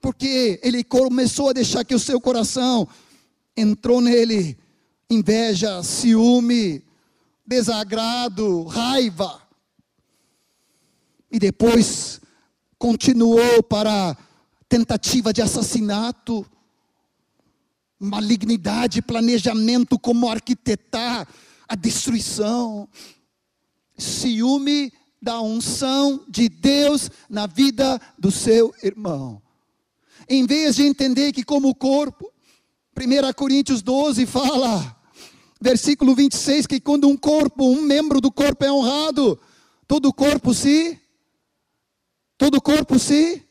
[0.00, 2.88] Porque ele começou a deixar que o seu coração
[3.56, 4.58] entrou nele
[5.08, 6.84] inveja, ciúme,
[7.46, 9.40] desagrado, raiva.
[11.30, 12.20] E depois
[12.78, 14.16] continuou para
[14.74, 16.44] tentativa de assassinato,
[17.96, 21.28] malignidade, planejamento como arquitetar
[21.68, 22.88] a destruição,
[23.96, 29.40] ciúme da unção de Deus na vida do seu irmão.
[30.28, 32.32] Em vez de entender que, como corpo,
[32.98, 35.00] 1 Coríntios 12 fala,
[35.60, 39.38] versículo 26, que quando um corpo, um membro do corpo é honrado,
[39.86, 40.98] todo o corpo se,
[42.36, 43.43] todo o corpo se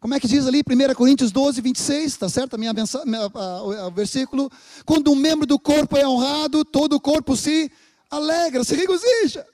[0.00, 2.54] como é que diz ali, 1 Coríntios 12, 26, está certo?
[2.54, 4.50] A minha, a, o versículo.
[4.86, 7.70] Quando um membro do corpo é honrado, todo o corpo se
[8.10, 9.46] alegra, se regozija.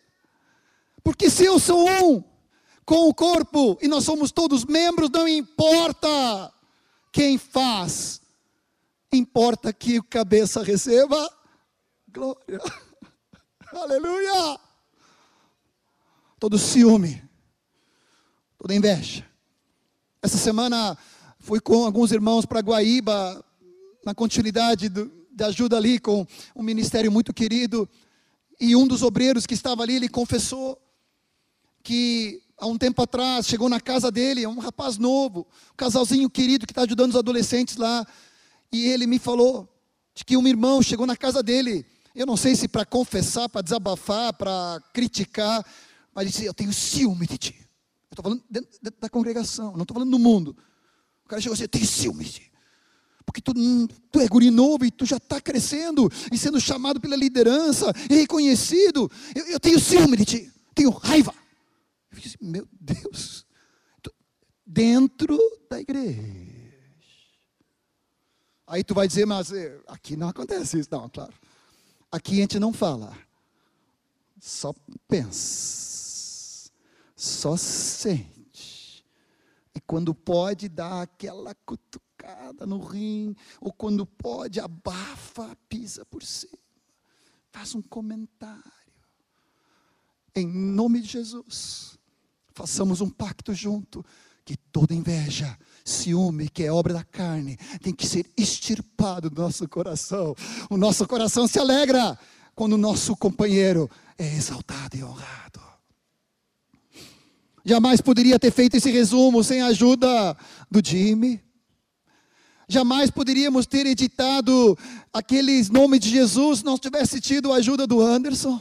[1.03, 2.23] Porque se eu sou um
[2.85, 6.53] com o corpo e nós somos todos membros, não importa
[7.11, 8.21] quem faz,
[9.13, 11.29] importa que o cabeça receba
[12.09, 12.61] glória.
[13.75, 14.61] Aleluia!
[16.39, 17.21] Todo ciúme,
[18.57, 19.26] toda inveja
[20.27, 20.99] essa semana
[21.39, 23.45] fui com alguns irmãos para Guaíba,
[24.05, 27.89] na continuidade do, de ajuda ali com um ministério muito querido.
[28.59, 30.77] E um dos obreiros que estava ali, ele confessou
[31.81, 36.67] que há um tempo atrás chegou na casa dele, um rapaz novo, um casalzinho querido
[36.67, 38.05] que está ajudando os adolescentes lá.
[38.73, 39.69] E ele me falou
[40.13, 41.87] de que um irmão chegou na casa dele.
[42.17, 45.65] Eu não sei se para confessar, para desabafar, para criticar,
[46.13, 47.66] mas disse: Eu tenho ciúme de ti
[48.17, 50.57] estou falando dentro, da congregação, não estou falando no mundo.
[51.25, 52.41] O cara chegou assim, tem ciúmes.
[53.25, 53.53] Porque tu,
[54.11, 58.15] tu é guri novo e tu já está crescendo e sendo chamado pela liderança e
[58.15, 59.11] reconhecido.
[59.35, 61.35] Eu, eu tenho ciúme de ti, tenho raiva.
[62.13, 63.45] Eu disse, meu Deus,
[64.65, 65.39] dentro
[65.69, 66.47] da igreja.
[68.69, 70.89] Aí tu vai dizer, mas eh, aqui não acontece isso.
[70.91, 71.33] Não, claro.
[72.11, 73.17] Aqui a gente não fala,
[74.41, 74.73] só
[75.09, 75.96] pensa
[77.17, 79.05] só sente.
[79.75, 86.59] E quando pode, dá aquela cutucada no rim, ou quando pode, abafa, pisa por cima.
[87.51, 88.63] Faz um comentário.
[90.35, 91.99] Em nome de Jesus,
[92.53, 94.05] façamos um pacto junto,
[94.45, 99.67] que toda inveja, ciúme, que é obra da carne, tem que ser extirpado do nosso
[99.69, 100.37] coração.
[100.71, 102.19] O nosso coração se alegra
[102.55, 105.66] quando o nosso companheiro é exaltado e honrado.
[107.69, 110.37] Jamais poderia ter feito esse resumo sem a ajuda
[110.71, 111.43] do Jimmy.
[112.69, 114.79] Jamais poderíamos ter editado
[115.13, 118.61] aqueles nomes de Jesus se não tivesse tido a ajuda do Anderson.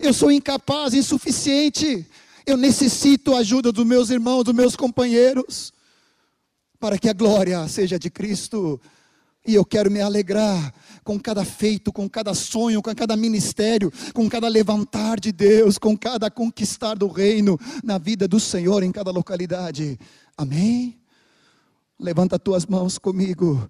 [0.00, 2.06] Eu sou incapaz, insuficiente.
[2.46, 5.70] Eu necessito a ajuda dos meus irmãos, dos meus companheiros,
[6.80, 8.80] para que a glória seja de Cristo.
[9.44, 10.72] E eu quero me alegrar
[11.02, 15.96] com cada feito, com cada sonho, com cada ministério, com cada levantar de Deus, com
[15.96, 19.98] cada conquistar do reino na vida do Senhor em cada localidade.
[20.36, 20.96] Amém?
[21.98, 23.68] Levanta tuas mãos comigo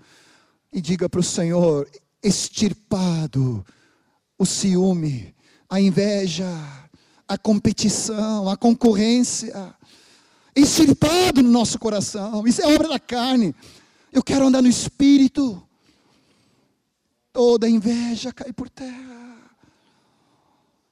[0.72, 1.88] e diga para o Senhor:
[2.22, 3.64] extirpado
[4.38, 5.34] o ciúme,
[5.70, 6.46] a inveja,
[7.26, 9.74] a competição, a concorrência,
[10.54, 13.54] extirpado no nosso coração, isso é obra da carne.
[14.12, 15.62] Eu quero andar no espírito.
[17.32, 19.22] Toda inveja cai por terra.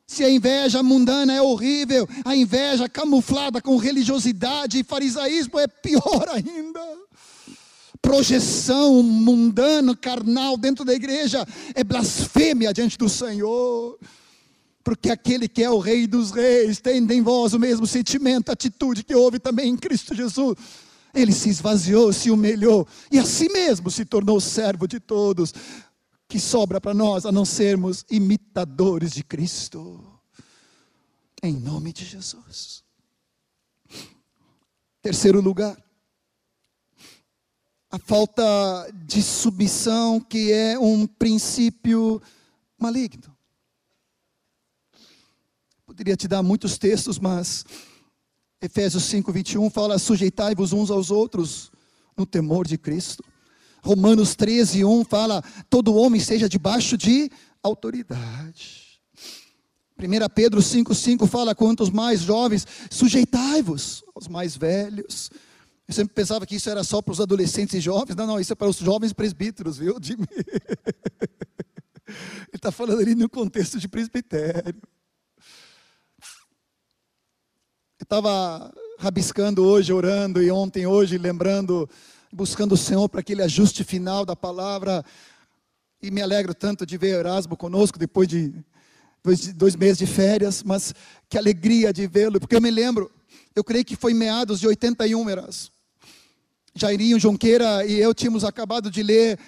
[0.06, 6.26] Se a inveja mundana é horrível, a inveja camuflada com religiosidade e farisaísmo é pior
[6.34, 6.80] ainda.
[8.02, 13.98] Projeção mundana, carnal dentro da igreja é blasfêmia diante do Senhor.
[14.82, 19.04] Porque aquele que é o Rei dos Reis tem em vós o mesmo sentimento, atitude
[19.04, 20.56] que houve também em Cristo Jesus.
[21.12, 25.52] Ele se esvaziou, se humilhou e a si mesmo se tornou servo de todos.
[26.28, 30.04] Que sobra para nós a não sermos imitadores de Cristo.
[31.42, 32.84] Em nome de Jesus.
[35.02, 35.82] Terceiro lugar,
[37.90, 38.42] a falta
[39.06, 42.22] de submissão, que é um princípio
[42.78, 43.36] maligno.
[45.84, 47.64] Poderia te dar muitos textos, mas
[48.62, 51.72] Efésios 5, 21 fala: sujeitai-vos uns aos outros
[52.16, 53.24] no temor de Cristo.
[53.82, 57.30] Romanos 13, 1 fala: todo homem seja debaixo de
[57.62, 59.00] autoridade.
[59.98, 65.30] 1 Pedro 5, 5 fala: quantos mais jovens, sujeitai-vos aos mais velhos.
[65.88, 68.14] Eu sempre pensava que isso era só para os adolescentes e jovens.
[68.14, 69.96] Não, não, isso é para os jovens presbíteros, viu?
[72.06, 74.80] Ele está falando ali no contexto de presbitério.
[77.98, 81.88] Eu estava rabiscando hoje, orando, e ontem, hoje, lembrando,
[82.32, 85.04] buscando o Senhor para aquele ajuste final da palavra.
[86.02, 88.52] E me alegro tanto de ver Erasmo conosco depois de
[89.54, 90.92] dois, meses de férias, mas
[91.28, 93.12] que alegria de vê-lo, porque eu me lembro,
[93.54, 95.72] eu creio que foi meados de 81, Erasmo.
[96.74, 99.38] Jairinho Jonqueira e eu tínhamos acabado de ler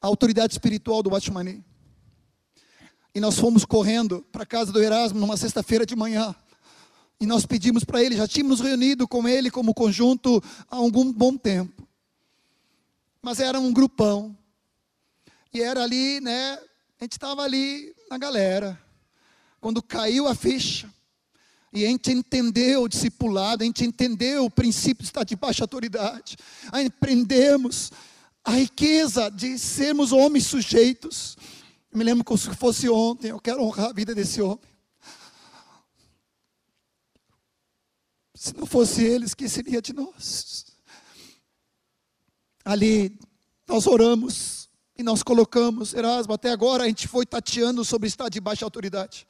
[0.00, 1.62] a autoridade espiritual do Batmani.
[3.14, 6.34] E nós fomos correndo para a casa do Erasmo numa sexta-feira de manhã.
[7.22, 11.36] E nós pedimos para ele, já tínhamos reunido com ele como conjunto há algum bom
[11.36, 11.86] tempo.
[13.22, 14.36] Mas era um grupão.
[15.54, 16.58] E era ali, né?
[17.00, 18.76] A gente estava ali na galera.
[19.60, 20.92] Quando caiu a ficha,
[21.72, 26.36] e a gente entendeu o discipulado, a gente entendeu o princípio de estar de autoridade.
[26.72, 27.92] Aí aprendemos
[28.44, 31.36] a riqueza de sermos homens sujeitos.
[31.92, 34.71] Eu me lembro como se fosse ontem, eu quero honrar a vida desse homem.
[38.34, 40.66] Se não fosse eles, que seria de nós?
[42.64, 43.18] Ali
[43.68, 48.58] nós oramos e nós colocamos, Erasmo, até agora a gente foi tateando sobre estar debaixo
[48.58, 49.26] de autoridade.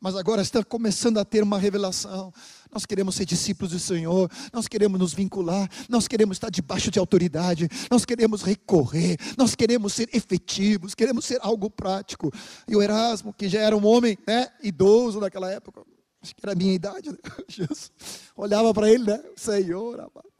[0.00, 2.32] Mas agora está começando a ter uma revelação.
[2.72, 7.00] Nós queremos ser discípulos do Senhor, nós queremos nos vincular, nós queremos estar debaixo de
[7.00, 12.32] autoridade, nós queremos recorrer, nós queremos ser efetivos, queremos ser algo prático.
[12.68, 15.82] E o Erasmo, que já era um homem né, idoso naquela época,
[16.20, 17.18] acho que era a minha idade, né?
[17.48, 17.92] Jesus,
[18.36, 19.22] olhava para ele, né?
[19.36, 20.32] Senhor, amado.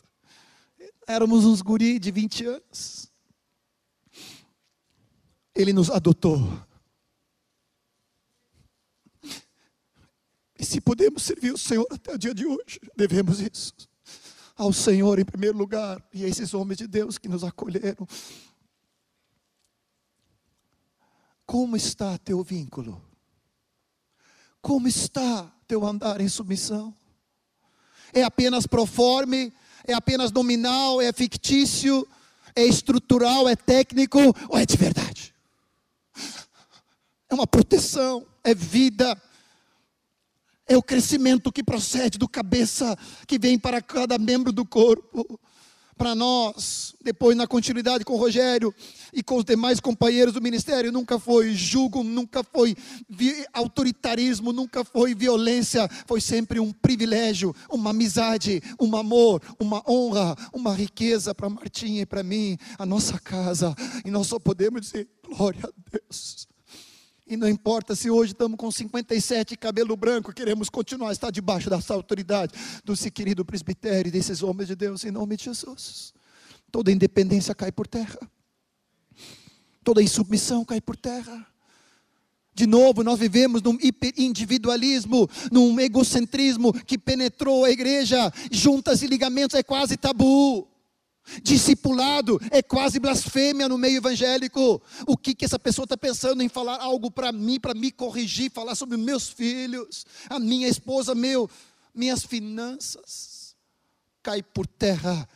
[1.06, 3.10] Éramos uns guri de 20 anos.
[5.54, 6.38] Ele nos adotou.
[10.58, 13.72] E se podemos servir o Senhor até o dia de hoje, devemos isso.
[14.56, 18.06] Ao Senhor em primeiro lugar e a esses homens de Deus que nos acolheram.
[21.46, 23.00] Como está teu vínculo?
[24.60, 26.94] Como está teu andar em submissão?
[28.14, 29.52] É apenas proforme?
[29.86, 31.00] É apenas nominal?
[31.00, 32.08] É fictício?
[32.56, 33.46] É estrutural?
[33.46, 34.18] É técnico?
[34.48, 35.34] Ou é de verdade?
[37.28, 38.26] É uma proteção?
[38.42, 39.20] É vida?
[40.66, 42.96] É o crescimento que procede do cabeça,
[43.26, 45.38] que vem para cada membro do corpo
[45.98, 48.72] para nós, depois na continuidade com o Rogério
[49.12, 52.76] e com os demais companheiros do ministério, nunca foi julgo, nunca foi
[53.52, 60.72] autoritarismo, nunca foi violência, foi sempre um privilégio, uma amizade, um amor, uma honra, uma
[60.72, 63.74] riqueza para Martinha e para mim, a nossa casa,
[64.04, 66.46] e nós só podemos dizer glória a Deus.
[67.28, 71.68] E não importa se hoje estamos com 57 cabelo branco, queremos continuar a estar debaixo
[71.68, 76.14] dessa autoridade do se querido presbitério, desses homens de Deus, em nome de Jesus.
[76.72, 78.18] Toda independência cai por terra.
[79.84, 81.46] Toda insubmissão cai por terra.
[82.54, 89.54] De novo, nós vivemos num hiperindividualismo, num egocentrismo que penetrou a igreja, juntas e ligamentos
[89.54, 90.66] é quase tabu.
[91.42, 94.80] Discipulado é quase blasfêmia no meio evangélico.
[95.06, 98.50] O que, que essa pessoa está pensando em falar algo para mim, para me corrigir,
[98.50, 101.48] falar sobre meus filhos, a minha esposa, meu,
[101.94, 103.56] minhas finanças.
[104.22, 105.28] Cai por terra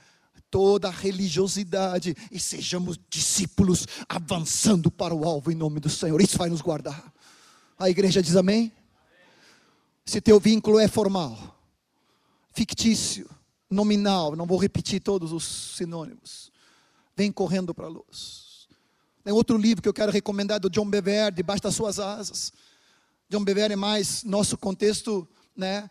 [0.50, 6.20] toda a religiosidade e sejamos discípulos avançando para o alvo em nome do Senhor.
[6.20, 7.12] Isso vai nos guardar.
[7.78, 8.70] A igreja diz amém?
[10.04, 11.58] Se teu vínculo é formal,
[12.52, 13.28] fictício,
[13.72, 15.44] nominal, não vou repetir todos os
[15.76, 16.52] sinônimos.
[17.16, 18.68] Vem correndo para a luz.
[19.24, 22.52] Tem outro livro que eu quero recomendar do John Bever, Debaixo das Suas Asas.
[23.28, 25.88] John Bever é mais nosso contexto, né?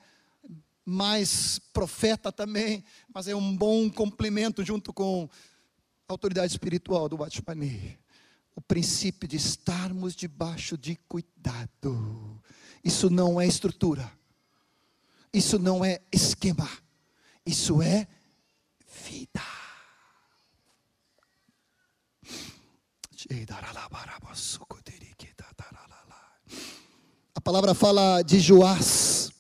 [0.86, 5.30] Mais profeta também, mas é um bom complemento junto com
[6.08, 7.98] a autoridade espiritual do Batmani.
[8.56, 12.42] O princípio de estarmos debaixo de cuidado.
[12.84, 14.12] Isso não é estrutura.
[15.34, 16.68] Isso não é esquema
[17.46, 18.08] isso é
[19.06, 19.42] vida.
[27.34, 29.32] A palavra fala de Joás,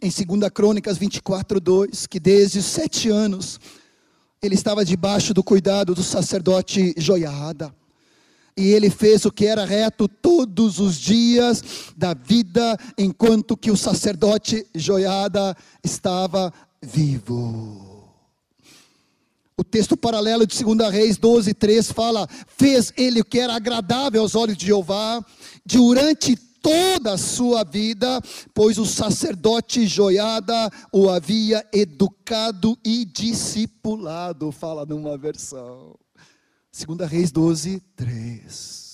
[0.00, 3.58] em 2 Crônicas 24, 2, que desde os sete anos
[4.42, 7.74] ele estava debaixo do cuidado do sacerdote Joiada.
[8.56, 11.64] E ele fez o que era reto todos os dias
[11.96, 16.52] da vida, enquanto que o sacerdote Joiada estava
[16.82, 17.92] vivo.
[19.56, 24.22] O texto paralelo de 2 Reis 12, 3 fala: Fez ele o que era agradável
[24.22, 25.24] aos olhos de Jeová,
[25.64, 28.20] durante toda a sua vida,
[28.54, 34.50] pois o sacerdote Joiada o havia educado e discipulado.
[34.52, 35.96] Fala numa versão.
[36.86, 38.91] 2 Reis 12, 3.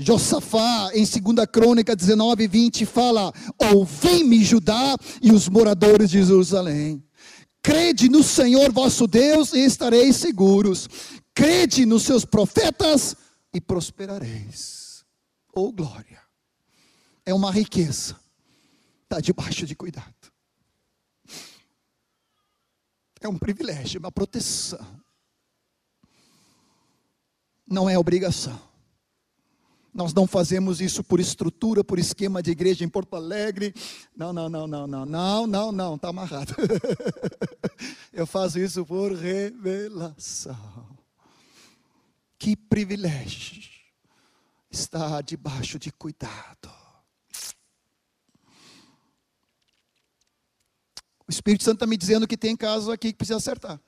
[0.00, 7.04] Josafá, em 2 Crônica 19, 20, fala: Ouvi-me, Judá e os moradores de Jerusalém.
[7.62, 10.88] Crede no Senhor vosso Deus e estareis seguros.
[11.34, 13.14] Crede nos seus profetas
[13.52, 15.04] e prosperareis.
[15.54, 16.22] Oh glória!
[17.26, 18.18] É uma riqueza.
[19.02, 20.14] Está debaixo de cuidado.
[23.20, 24.80] É um privilégio, uma proteção.
[27.68, 28.69] Não é obrigação.
[29.92, 33.74] Nós não fazemos isso por estrutura, por esquema de igreja em Porto Alegre.
[34.16, 36.54] Não, não, não, não, não, não, não, não, está amarrado.
[38.12, 40.56] Eu faço isso por revelação.
[42.38, 43.62] Que privilégio
[44.70, 46.70] estar debaixo de cuidado.
[51.26, 53.80] O Espírito Santo está me dizendo que tem casos aqui que precisa acertar.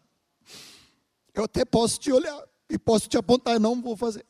[1.35, 4.25] Eu até posso te olhar e posso te apontar, não vou fazer.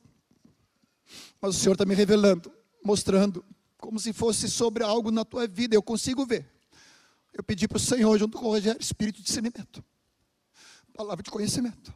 [1.43, 2.53] Mas o Senhor está me revelando,
[2.85, 3.45] mostrando,
[3.77, 6.49] como se fosse sobre algo na tua vida, eu consigo ver.
[7.35, 9.83] Eu pedi para o Senhor, junto com o Rogério, espírito de discernimento,
[10.95, 11.93] palavra de conhecimento.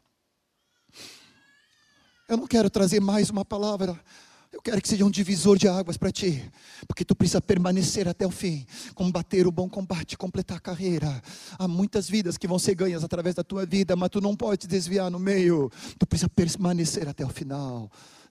[2.29, 4.03] Eu não quero trazer mais uma palavra,
[4.51, 6.43] eu quero que seja um divisor de águas para ti,
[6.89, 8.67] porque tu precisa permanecer até o fim,
[8.97, 11.23] combater o bom combate, completar a carreira.
[11.57, 14.67] Há muitas vidas que vão ser ganhas através da tua vida, mas tu não pode
[14.67, 17.89] desviar no meio, tu precisa permanecer até o final.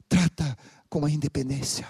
[0.08, 0.58] Trata
[0.90, 1.88] com a independência,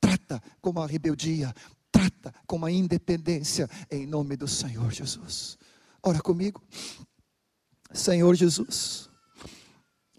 [0.00, 1.54] trata com a rebeldia,
[1.90, 3.68] trata com a independência.
[3.90, 5.58] Em nome do Senhor Jesus.
[6.02, 6.62] Ora comigo.
[7.92, 9.08] Senhor Jesus,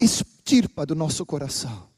[0.00, 1.88] extirpa do nosso coração,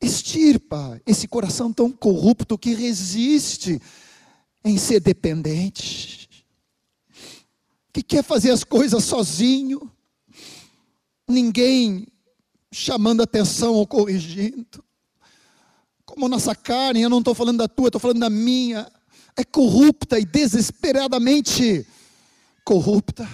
[0.00, 3.80] extirpa esse coração tão corrupto que resiste
[4.64, 6.46] em ser dependente,
[7.92, 9.90] que quer fazer as coisas sozinho,
[11.28, 12.06] ninguém
[12.74, 14.84] chamando atenção ou corrigindo.
[16.04, 18.90] Como nossa carne, eu não estou falando da tua, estou falando da minha,
[19.36, 21.86] é corrupta e desesperadamente
[22.64, 23.28] corrupta.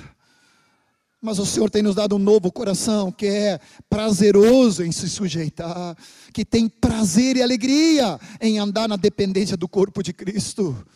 [1.22, 5.96] Mas o Senhor tem nos dado um novo coração que é prazeroso em se sujeitar,
[6.32, 10.86] que tem prazer e alegria em andar na dependência do corpo de Cristo.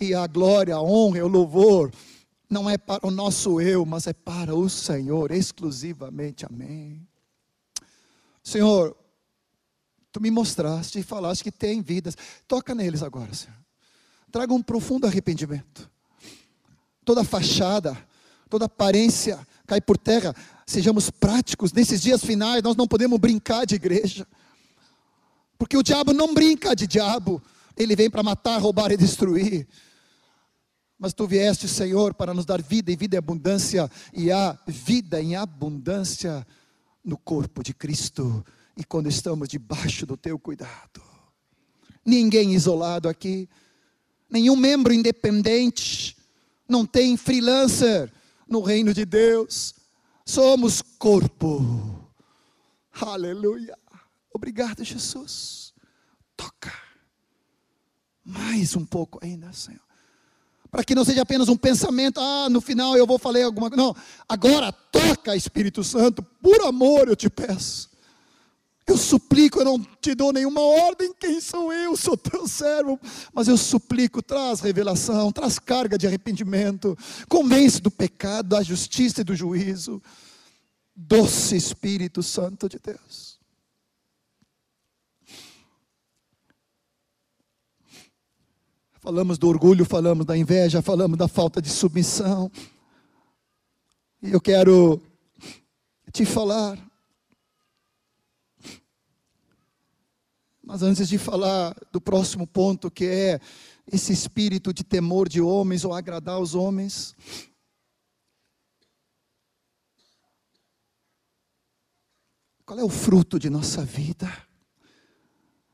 [0.00, 1.92] E a glória, a honra e o louvor
[2.50, 6.46] não é para o nosso eu, mas é para o Senhor exclusivamente.
[6.46, 7.08] Amém.
[8.48, 8.96] Senhor,
[10.10, 12.16] tu me mostraste e falaste que tem vidas.
[12.46, 13.54] Toca neles agora, Senhor.
[14.32, 15.90] Traga um profundo arrependimento.
[17.04, 17.94] Toda fachada,
[18.48, 20.34] toda aparência cai por terra.
[20.66, 21.74] Sejamos práticos.
[21.74, 24.26] Nesses dias finais, nós não podemos brincar de igreja.
[25.58, 27.42] Porque o diabo não brinca de diabo.
[27.76, 29.68] Ele vem para matar, roubar e destruir.
[30.98, 35.20] Mas tu vieste, Senhor, para nos dar vida e vida em abundância, e há vida
[35.20, 36.46] em abundância
[37.04, 38.44] no corpo de Cristo,
[38.76, 41.02] e quando estamos debaixo do teu cuidado.
[42.04, 43.48] Ninguém isolado aqui,
[44.30, 46.16] nenhum membro independente,
[46.68, 48.12] não tem freelancer
[48.48, 49.74] no reino de Deus,
[50.24, 52.08] somos corpo.
[52.92, 53.76] Aleluia.
[54.32, 55.72] Obrigado, Jesus.
[56.36, 56.72] Toca.
[58.24, 59.87] Mais um pouco ainda, Senhor
[60.70, 63.82] para que não seja apenas um pensamento, ah, no final eu vou falar alguma coisa.
[63.82, 63.96] Não,
[64.28, 67.88] agora toca, Espírito Santo, por amor eu te peço.
[68.88, 71.94] Eu suplico, eu não te dou nenhuma ordem, quem sou eu?
[71.94, 72.98] Sou teu servo.
[73.34, 76.96] Mas eu suplico, traz revelação, traz carga de arrependimento,
[77.28, 80.02] convence do pecado, da justiça e do juízo.
[80.96, 83.27] Doce Espírito Santo de Deus.
[89.00, 92.50] Falamos do orgulho, falamos da inveja, falamos da falta de submissão.
[94.20, 95.00] E eu quero
[96.12, 96.76] te falar.
[100.60, 103.40] Mas antes de falar do próximo ponto, que é
[103.86, 107.14] esse espírito de temor de homens ou agradar os homens,
[112.66, 114.26] qual é o fruto de nossa vida?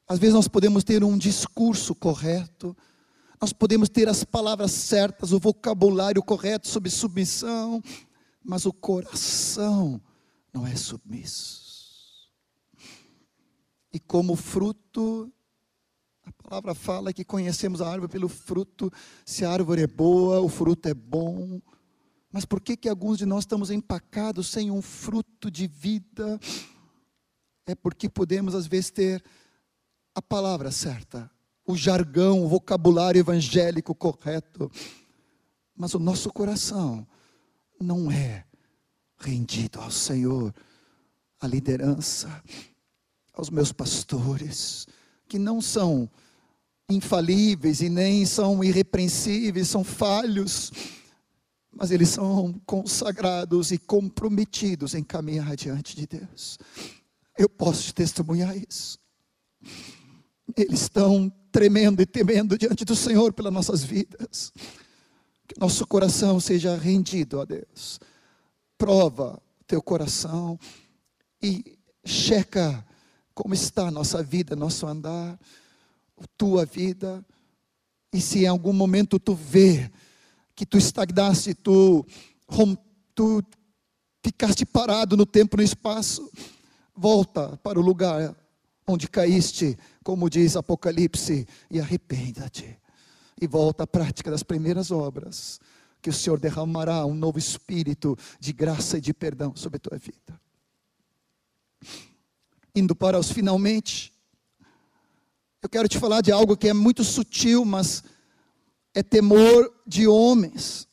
[0.07, 2.77] Às vezes nós podemos ter um discurso correto,
[3.45, 7.83] nós podemos ter as palavras certas, o vocabulário correto sobre submissão,
[8.43, 10.01] mas o coração
[10.51, 12.33] não é submisso.
[13.93, 15.31] E como fruto,
[16.25, 18.91] a palavra fala que conhecemos a árvore pelo fruto,
[19.27, 21.61] se a árvore é boa, o fruto é bom.
[22.33, 26.41] Mas por que que alguns de nós estamos empacados sem um fruto de vida?
[27.67, 29.23] É porque podemos às vezes ter
[30.15, 31.31] a palavra certa,
[31.67, 34.71] o jargão, o vocabulário evangélico correto,
[35.77, 37.07] mas o nosso coração
[37.81, 38.45] não é
[39.19, 40.55] rendido ao Senhor,
[41.41, 42.43] à liderança,
[43.33, 44.87] aos meus pastores,
[45.29, 46.09] que não são
[46.89, 50.71] infalíveis e nem são irrepreensíveis, são falhos,
[51.73, 56.59] mas eles são consagrados e comprometidos em caminhar diante de Deus.
[57.37, 58.99] Eu posso testemunhar isso.
[60.57, 64.53] Eles estão tremendo e temendo diante do Senhor pelas nossas vidas.
[65.47, 68.01] Que nosso coração seja rendido a Deus.
[68.77, 70.59] Prova teu coração
[71.41, 72.85] e checa
[73.33, 75.39] como está a nossa vida, nosso andar,
[76.37, 77.25] tua vida.
[78.13, 79.89] E se em algum momento tu vê
[80.57, 82.05] que tu estagnaste, tu,
[83.15, 83.45] tu
[84.25, 86.29] ficaste parado no tempo e no espaço,
[86.97, 88.35] volta para o lugar
[88.89, 92.79] onde caíste, como diz Apocalipse, e arrependa-te.
[93.41, 95.59] E volta à prática das primeiras obras,
[96.01, 99.99] que o Senhor derramará um novo espírito de graça e de perdão sobre a tua
[99.99, 100.41] vida.
[102.77, 104.13] Indo para os finalmente,
[105.63, 108.05] eu quero te falar de algo que é muito sutil, mas
[108.93, 110.87] é temor de homens.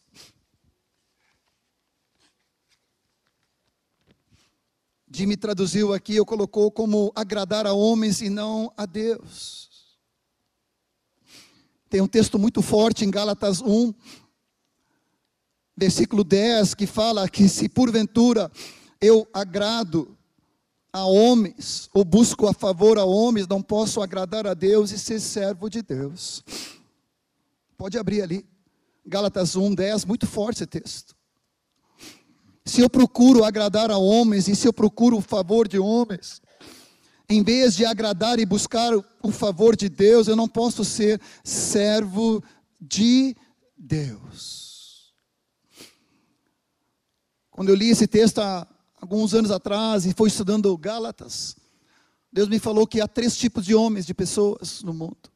[5.13, 9.69] Jimmy traduziu aqui, eu colocou como agradar a homens e não a Deus.
[11.89, 13.93] Tem um texto muito forte em Gálatas 1,
[15.75, 18.49] versículo 10, que fala que se porventura
[19.01, 20.17] eu agrado
[20.93, 25.19] a homens, ou busco a favor a homens, não posso agradar a Deus e ser
[25.19, 26.41] servo de Deus.
[27.77, 28.45] Pode abrir ali.
[29.05, 31.20] Gálatas 1, 10, muito forte esse texto
[32.65, 36.41] se eu procuro agradar a homens e se eu procuro o favor de homens,
[37.27, 42.43] em vez de agradar e buscar o favor de Deus, eu não posso ser servo
[42.79, 43.35] de
[43.77, 45.13] Deus.
[47.49, 48.67] Quando eu li esse texto há
[48.99, 51.55] alguns anos atrás e fui estudando Gálatas,
[52.31, 55.31] Deus me falou que há três tipos de homens, de pessoas no mundo.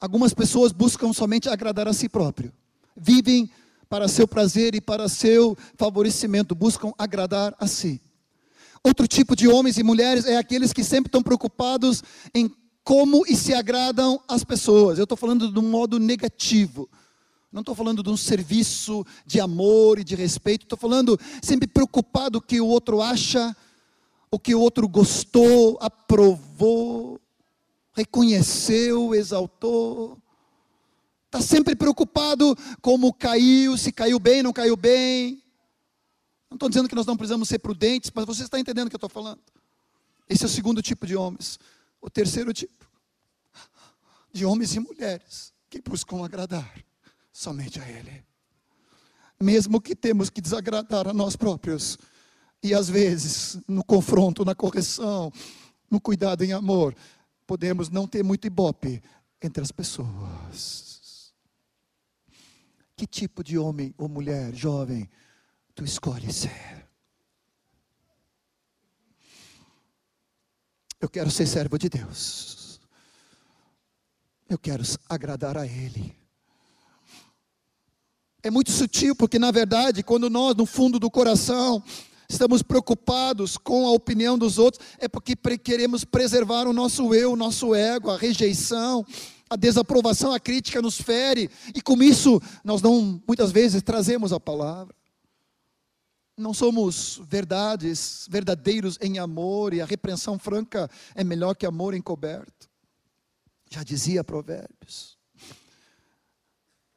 [0.00, 2.52] Algumas pessoas buscam somente agradar a si próprio,
[2.96, 3.50] vivem
[3.92, 8.00] para seu prazer e para seu favorecimento, buscam agradar a si.
[8.82, 12.02] Outro tipo de homens e mulheres é aqueles que sempre estão preocupados
[12.34, 12.50] em
[12.82, 14.96] como e se agradam as pessoas.
[14.96, 16.88] Eu estou falando de um modo negativo.
[17.52, 20.62] Não estou falando de um serviço de amor e de respeito.
[20.62, 23.54] Estou falando sempre preocupado o que o outro acha,
[24.30, 27.20] o que o outro gostou, aprovou,
[27.92, 30.16] reconheceu, exaltou.
[31.32, 35.42] Está sempre preocupado como caiu, se caiu bem, não caiu bem.
[36.50, 38.96] Não estou dizendo que nós não precisamos ser prudentes, mas você está entendendo o que
[38.96, 39.40] eu estou falando.
[40.28, 41.58] Esse é o segundo tipo de homens.
[42.02, 42.86] O terceiro tipo,
[44.30, 46.70] de homens e mulheres que buscam agradar
[47.32, 48.22] somente a Ele.
[49.40, 51.96] Mesmo que temos que desagradar a nós próprios,
[52.62, 55.32] e às vezes, no confronto, na correção,
[55.90, 56.94] no cuidado em amor,
[57.46, 59.02] podemos não ter muito ibope
[59.40, 60.91] entre as pessoas.
[62.96, 65.08] Que tipo de homem ou mulher, jovem,
[65.74, 66.88] tu escolhes ser?
[71.00, 72.80] Eu quero ser servo de Deus.
[74.48, 76.14] Eu quero agradar a Ele.
[78.42, 81.82] É muito sutil, porque na verdade, quando nós, no fundo do coração,
[82.28, 87.36] estamos preocupados com a opinião dos outros, é porque queremos preservar o nosso eu, o
[87.36, 89.06] nosso ego, a rejeição,
[89.52, 94.40] a desaprovação, a crítica nos fere, e com isso nós não, muitas vezes, trazemos a
[94.40, 94.94] palavra
[96.36, 102.68] não somos verdades, verdadeiros em amor, e a repreensão franca é melhor que amor encoberto.
[103.70, 105.18] Já dizia Provérbios.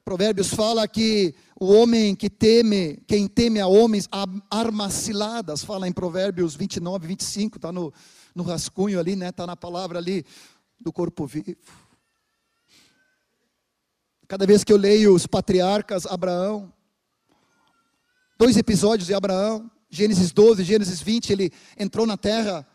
[0.03, 4.07] Provérbios fala que o homem que teme, quem teme a homens,
[4.49, 7.93] armas ciladas, fala em Provérbios 29, 25, está no,
[8.33, 9.29] no rascunho ali, né?
[9.29, 10.23] Está na palavra ali
[10.79, 11.55] do corpo vivo.
[14.27, 16.73] Cada vez que eu leio os patriarcas, Abraão,
[18.39, 22.65] dois episódios de Abraão, Gênesis 12, Gênesis 20, ele entrou na terra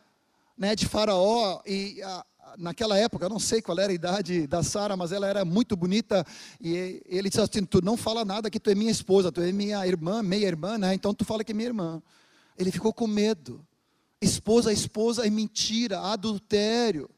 [0.57, 2.25] né, de Faraó e a,
[2.57, 5.75] naquela época, eu não sei qual era a idade da Sara, mas ela era muito
[5.75, 6.25] bonita
[6.61, 9.51] e ele disse assim: "Tu não fala nada que tu é minha esposa, tu é
[9.51, 10.95] minha irmã, meia irmã, né?
[10.95, 12.01] Então tu fala que é minha irmã".
[12.57, 13.67] Ele ficou com medo.
[14.21, 17.11] Esposa, esposa é mentira, adultério.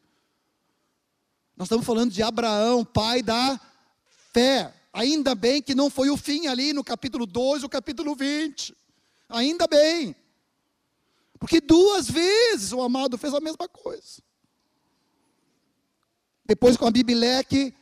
[1.54, 3.60] Nós estamos falando de Abraão, pai da
[4.32, 4.72] fé.
[4.92, 8.74] Ainda bem que não foi o fim ali no capítulo 12 ou capítulo 20.
[9.28, 10.14] Ainda bem.
[11.38, 14.22] Porque duas vezes o amado fez a mesma coisa.
[16.44, 17.74] Depois com Abimeleque,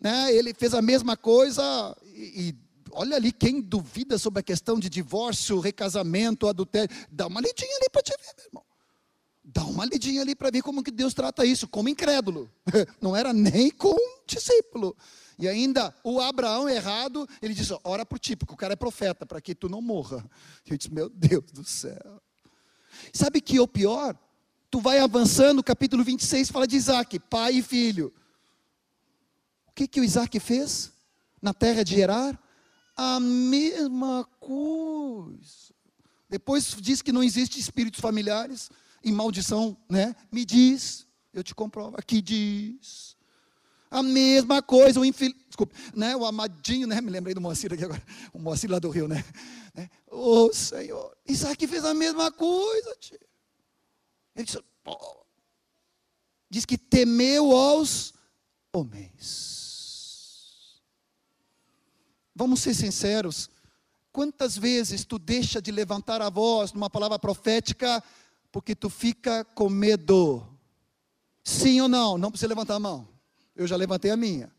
[0.00, 2.54] né, ele fez a mesma coisa e, e
[2.92, 7.90] olha ali quem duvida sobre a questão de divórcio, recasamento, adultério, dá uma lidinha ali
[7.90, 8.64] para te ver, meu irmão.
[9.44, 12.50] Dá uma lidinha ali para ver como que Deus trata isso, como incrédulo.
[13.00, 14.96] Não era nem com discípulo.
[15.38, 19.24] E ainda o Abraão errado, ele disse: ora por ti, porque o cara é profeta,
[19.24, 20.28] para que tu não morra.
[20.66, 22.20] Eu disse: meu Deus do céu.
[23.12, 24.18] Sabe que é o pior?
[24.70, 28.12] Tu vai avançando, capítulo 26 fala de Isaac, pai e filho.
[29.68, 30.92] O que, que o Isaac fez
[31.40, 32.38] na terra de Gerar?
[32.96, 35.72] A mesma coisa.
[36.28, 38.70] Depois diz que não existe espíritos familiares
[39.02, 40.14] e maldição, né?
[40.32, 41.96] Me diz, eu te comprovo.
[41.96, 43.16] Aqui diz.
[43.90, 47.84] A mesma coisa, o infeliz, desculpe, né, o amadinho, né, me lembrei do Moacir aqui
[47.84, 49.24] agora, o Moacir lá do Rio, né,
[49.74, 53.18] né Ô Senhor, Isaac fez a mesma coisa, tio.
[54.36, 55.16] Ele disse, oh.
[56.48, 58.14] diz que temeu aos
[58.72, 59.58] homens.
[62.34, 63.50] Vamos ser sinceros,
[64.12, 68.02] quantas vezes tu deixa de levantar a voz numa palavra profética,
[68.52, 70.46] porque tu fica com medo?
[71.42, 72.16] Sim ou não?
[72.16, 73.17] Não precisa levantar a mão.
[73.58, 74.50] Eu já levantei a minha.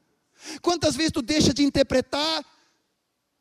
[0.62, 2.46] Quantas vezes tu deixa de interpretar?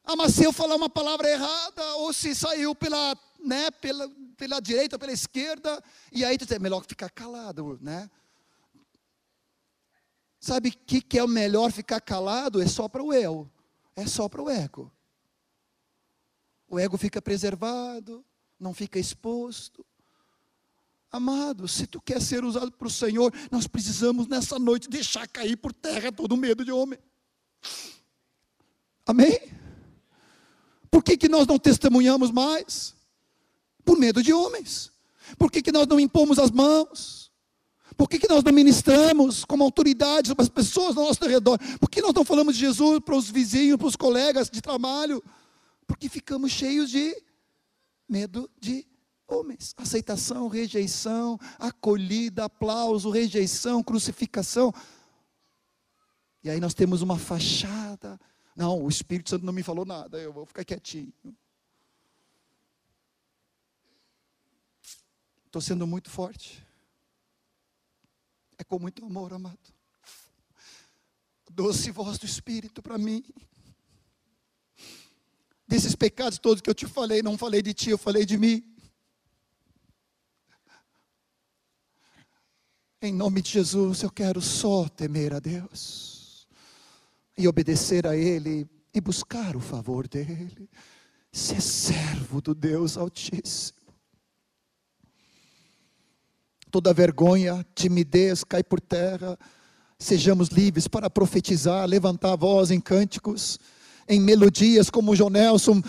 [0.05, 4.61] Ah, mas se eu falar uma palavra errada, ou se saiu pela, né, pela, pela
[4.61, 5.83] direita, pela esquerda,
[6.13, 8.09] e aí tu diz, é melhor ficar calado, né?
[10.41, 12.63] Sabe o que, que é o melhor ficar calado?
[12.63, 13.51] É só para o eu,
[13.97, 14.93] é só para o ego.
[16.69, 18.25] O ego fica preservado,
[18.61, 19.85] não fica exposto.
[21.11, 25.57] Amado, se tu quer ser usado para o Senhor, nós precisamos nessa noite deixar cair
[25.57, 26.99] por terra todo medo de homem.
[29.07, 29.41] Amém?
[30.91, 32.95] Por que, que nós não testemunhamos mais?
[33.85, 34.93] Por medo de homens.
[35.39, 37.33] Por que, que nós não impomos as mãos?
[37.97, 41.59] Por que, que nós não ministramos como autoridade sobre as pessoas ao nosso redor?
[41.81, 45.23] Por que nós não falamos de Jesus para os vizinhos, para os colegas de trabalho?
[45.87, 47.17] Porque ficamos cheios de
[48.09, 48.87] medo de
[49.29, 49.75] homens.
[49.77, 54.73] Aceitação, rejeição, acolhida, aplauso, rejeição, crucificação.
[56.43, 58.19] E aí nós temos uma fachada.
[58.57, 61.13] Não, o Espírito Santo não me falou nada, eu vou ficar quietinho.
[65.47, 66.67] Estou sendo muito forte.
[68.59, 69.59] É com muito amor, amado.
[71.51, 73.25] Doce voz do Espírito para mim.
[75.67, 78.78] Desses pecados todos que eu te falei, não falei de ti, eu falei de mim.
[83.01, 86.49] Em nome de Jesus, eu quero só temer a Deus
[87.37, 90.69] e obedecer a Ele e buscar o favor dEle,
[91.31, 93.79] ser servo do Deus Altíssimo.
[96.73, 99.39] Toda vergonha, timidez cai por terra,
[99.97, 103.61] sejamos livres para profetizar, levantar a voz em cânticos,
[104.09, 105.81] em melodias, como o João Nelson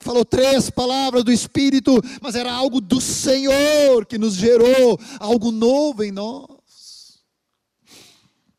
[0.00, 6.04] falou três palavras do Espírito, mas era algo do Senhor que nos gerou algo novo
[6.04, 6.58] em nós.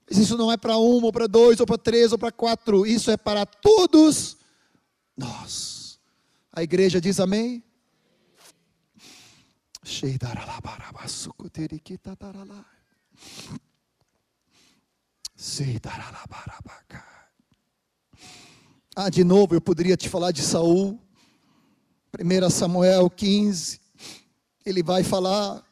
[0.10, 3.12] Isso não é para um, ou para dois, ou para três, ou para quatro, isso
[3.12, 4.38] é para todos
[5.16, 6.00] nós.
[6.52, 7.64] A igreja diz amém?
[18.96, 21.00] Ah, de novo, eu poderia te falar de Saul.
[22.18, 23.80] 1 Samuel 15,
[24.66, 25.64] ele vai falar,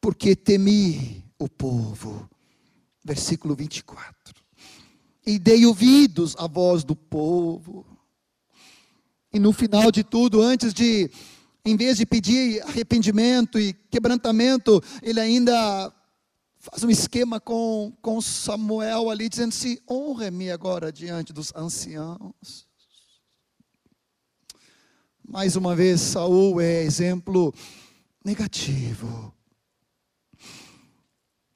[0.00, 2.28] porque temi o povo,
[3.04, 4.34] versículo 24,
[5.24, 7.86] e dei ouvidos à voz do povo,
[9.32, 11.10] e no final de tudo, antes de,
[11.64, 15.92] em vez de pedir arrependimento e quebrantamento, ele ainda
[16.58, 22.65] faz um esquema com, com Samuel ali, dizendo assim: honre-me agora diante dos anciãos.
[25.28, 27.52] Mais uma vez, Saul é exemplo
[28.24, 29.34] negativo.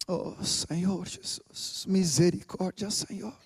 [0.08, 3.38] Oh, Senhor Jesus, misericórdia, Senhor.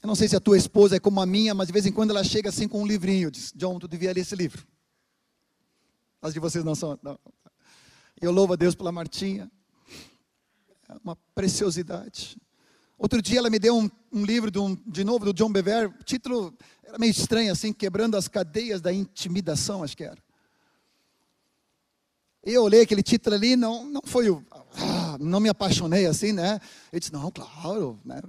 [0.00, 1.92] Eu não sei se a tua esposa é como a minha, mas de vez em
[1.92, 3.32] quando ela chega assim com um livrinho.
[3.32, 4.64] Diz, John, tu devia ler esse livro.
[6.22, 6.96] As de vocês não são.
[7.02, 7.18] Não.
[8.20, 9.50] Eu louvo a Deus pela Martinha.
[10.88, 12.40] É uma preciosidade.
[12.98, 15.92] Outro dia ela me deu um, um livro de, um, de, novo do John Bever,
[16.04, 20.18] título era meio estranho assim, quebrando as cadeias da intimidação, acho que era.
[22.42, 26.58] Eu olhei aquele título ali, não, não foi o, ah, não me apaixonei assim, né?
[26.90, 28.20] Eu disse, não, claro, né?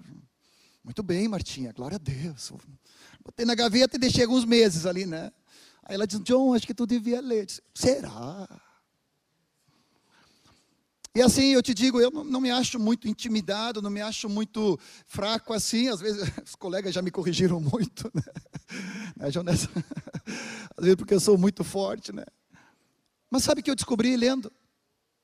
[0.84, 2.51] Muito bem, Martinha, glória a Deus.
[3.24, 5.32] Botei na gaveta e deixei alguns meses ali, né?
[5.84, 7.41] Aí ela disse, John, acho que tu devia ler.
[7.41, 8.47] Eu disse, Será?
[11.16, 14.80] E assim, eu te digo, eu não me acho muito intimidado, não me acho muito
[15.07, 15.88] fraco assim.
[15.88, 18.22] Às vezes, os colegas já me corrigiram muito, né?
[19.18, 19.26] né
[20.78, 22.24] Às vezes, porque eu sou muito forte, né?
[23.30, 24.51] Mas sabe que eu descobri lendo?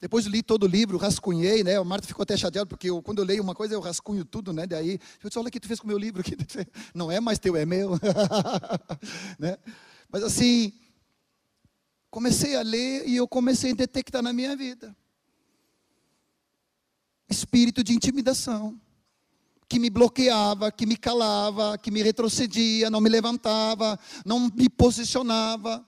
[0.02, 1.80] Depois li todo o livro, rascunhei, né?
[1.80, 4.52] O Marta ficou até chateado, porque eu, quando eu leio uma coisa, eu rascunho tudo,
[4.52, 4.66] né?
[4.66, 6.22] Daí, eu disse, olha o que tu fez com o meu livro.
[6.22, 6.36] Aqui.
[6.94, 7.92] Não é mais teu, é meu.
[9.40, 9.58] né?
[10.10, 10.74] Mas assim,
[12.10, 14.96] comecei a ler e eu comecei a detectar na minha vida
[17.30, 18.80] espírito de intimidação,
[19.68, 25.86] que me bloqueava, que me calava, que me retrocedia, não me levantava, não me posicionava.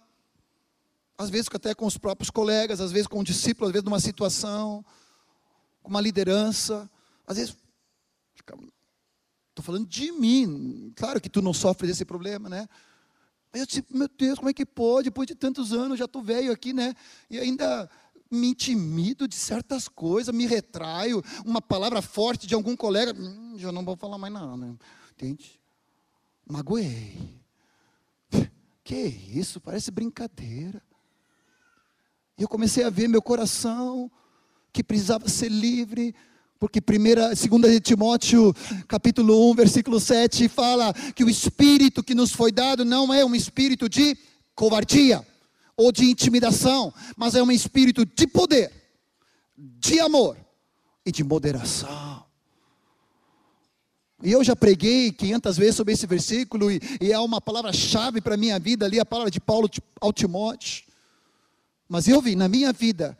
[1.18, 4.00] Às vezes até com os próprios colegas, às vezes com o discípulo, às vezes numa
[4.00, 4.84] situação,
[5.82, 6.90] com uma liderança.
[7.26, 7.58] Às vezes,
[9.50, 10.92] estou falando de mim.
[10.96, 12.68] Claro que tu não sofres desse problema, né?
[13.52, 15.06] Mas eu disse, meu Deus, como é que pode?
[15.06, 16.94] Depois de tantos anos, já estou velho aqui, né?
[17.30, 17.90] E ainda
[18.32, 23.72] me intimido de certas coisas, me retraio, uma palavra forte de algum colega, hum, já
[23.72, 24.76] não vou falar mais nada, né?
[25.12, 25.60] entende?
[26.48, 27.38] Magoei.
[28.84, 29.60] Que isso?
[29.60, 30.82] Parece brincadeira.
[32.38, 34.10] E eu comecei a ver meu coração
[34.72, 36.16] que precisava ser livre,
[36.60, 38.54] porque primeira, segunda de Timóteo,
[38.88, 43.36] capítulo 1, versículo 7 fala que o espírito que nos foi dado não é um
[43.36, 44.18] espírito de
[44.56, 45.26] covardia
[45.78, 48.74] ou de intimidação, mas é um espírito de poder,
[49.56, 50.36] de amor
[51.06, 52.26] e de moderação.
[54.24, 58.34] E eu já preguei 500 vezes sobre esse versículo, e, e é uma palavra-chave para
[58.34, 59.70] a minha vida ali, a palavra de Paulo
[60.02, 60.84] ao Timóteo.
[61.88, 63.16] Mas eu vi na minha vida,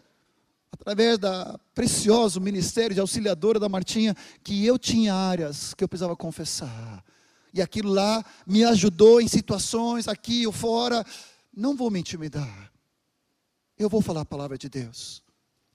[0.72, 6.16] através da precioso ministério de auxiliadora da Martinha, que eu tinha áreas que eu precisava
[6.16, 7.04] confessar.
[7.54, 11.06] E aquilo lá me ajudou em situações aqui ou fora,
[11.58, 12.72] não vou me intimidar.
[13.78, 15.24] Eu vou falar a palavra de Deus.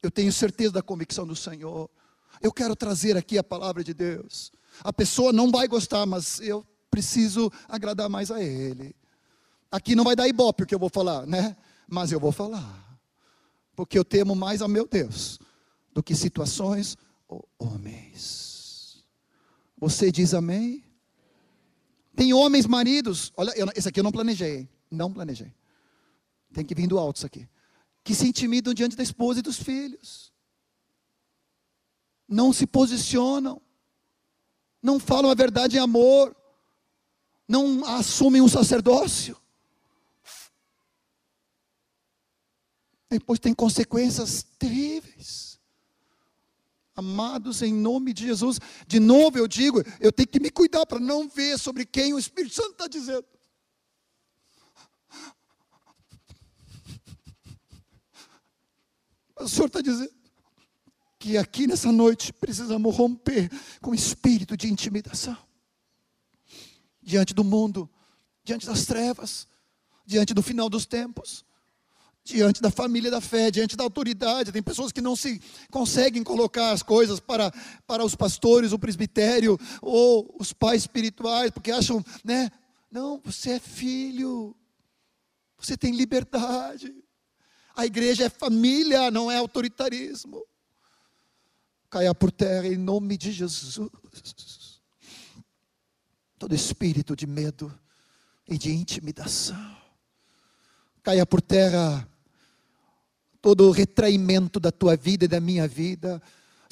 [0.01, 1.91] Eu tenho certeza da convicção do Senhor.
[2.41, 4.53] Eu quero trazer aqui a palavra de Deus.
[4.83, 8.95] A pessoa não vai gostar, mas eu preciso agradar mais a Ele.
[9.71, 11.57] Aqui não vai dar ibope o que eu vou falar, né?
[11.89, 12.99] Mas eu vou falar.
[13.75, 15.41] Porque eu temo mais a meu Deus
[15.93, 19.05] do que situações ou homens.
[19.79, 20.85] Você diz amém?
[22.15, 23.33] Tem homens maridos.
[23.37, 24.69] Olha, eu, esse aqui eu não planejei.
[24.91, 25.53] Não planejei.
[26.53, 27.49] Tem que vir do alto isso aqui.
[28.05, 30.33] Que se intimidam diante da esposa e dos filhos.
[32.29, 33.61] Não se posicionam.
[34.83, 36.37] Não falam a verdade em amor.
[37.49, 39.37] Não assumem um sacerdócio.
[43.09, 45.61] Depois tem consequências terríveis.
[46.95, 51.01] Amados, em nome de Jesus, de novo eu digo, eu tenho que me cuidar para
[51.01, 53.25] não ver sobre quem o Espírito Santo está dizendo.
[59.43, 60.13] O Senhor está dizendo
[61.19, 65.37] que aqui nessa noite precisamos romper com o espírito de intimidação
[67.01, 67.89] diante do mundo,
[68.45, 69.47] diante das trevas,
[70.07, 71.45] diante do final dos tempos
[72.25, 74.53] diante da família da fé, diante da autoridade.
[74.53, 75.41] Tem pessoas que não se
[75.71, 77.53] conseguem colocar as coisas para,
[77.87, 82.51] para os pastores, o presbitério ou os pais espirituais, porque acham, né?
[82.91, 84.55] Não, você é filho,
[85.59, 86.95] você tem liberdade.
[87.75, 90.45] A igreja é família, não é autoritarismo.
[91.89, 93.81] Caia por terra em nome de Jesus.
[96.39, 97.73] Todo espírito de medo
[98.49, 99.77] e de intimidação.
[101.03, 102.09] Caia por terra
[103.41, 106.23] todo retraimento da tua vida e da minha vida,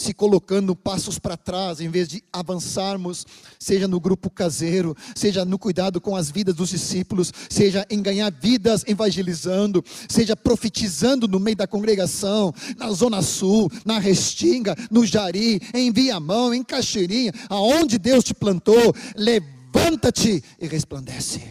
[0.01, 3.27] se colocando passos para trás, em vez de avançarmos,
[3.59, 8.33] seja no grupo caseiro, seja no cuidado com as vidas dos discípulos, seja em ganhar
[8.33, 15.61] vidas evangelizando, seja profetizando no meio da congregação, na Zona Sul, na Restinga, no Jari,
[15.75, 21.43] em Viamão, em Caxirinha, aonde Deus te plantou, levanta-te e resplandece,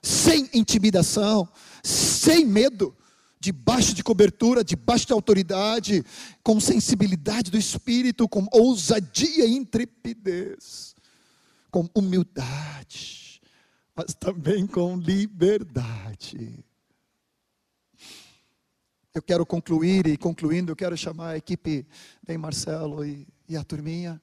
[0.00, 1.48] sem intimidação,
[1.82, 2.94] sem medo,
[3.42, 6.04] debaixo de cobertura, debaixo de autoridade,
[6.44, 10.94] com sensibilidade do espírito, com ousadia e intrepidez,
[11.68, 13.42] com humildade,
[13.96, 16.64] mas também com liberdade.
[19.12, 21.84] Eu quero concluir e concluindo, eu quero chamar a equipe,
[22.24, 24.22] bem Marcelo e, e a turminha.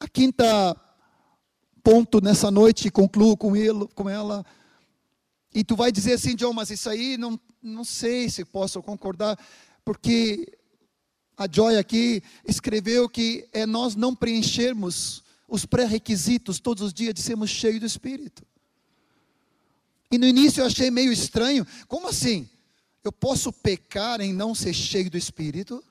[0.00, 0.74] A quinta
[1.84, 4.42] ponto nessa noite, concluo com, ele, com ela,
[5.54, 9.38] e tu vai dizer assim, John, mas isso aí não, não sei se posso concordar,
[9.84, 10.58] porque
[11.36, 17.20] a Joy aqui escreveu que é nós não preenchermos os pré-requisitos todos os dias de
[17.20, 18.42] sermos cheios do Espírito.
[20.10, 22.48] E no início eu achei meio estranho, como assim?
[23.04, 25.84] Eu posso pecar em não ser cheio do Espírito?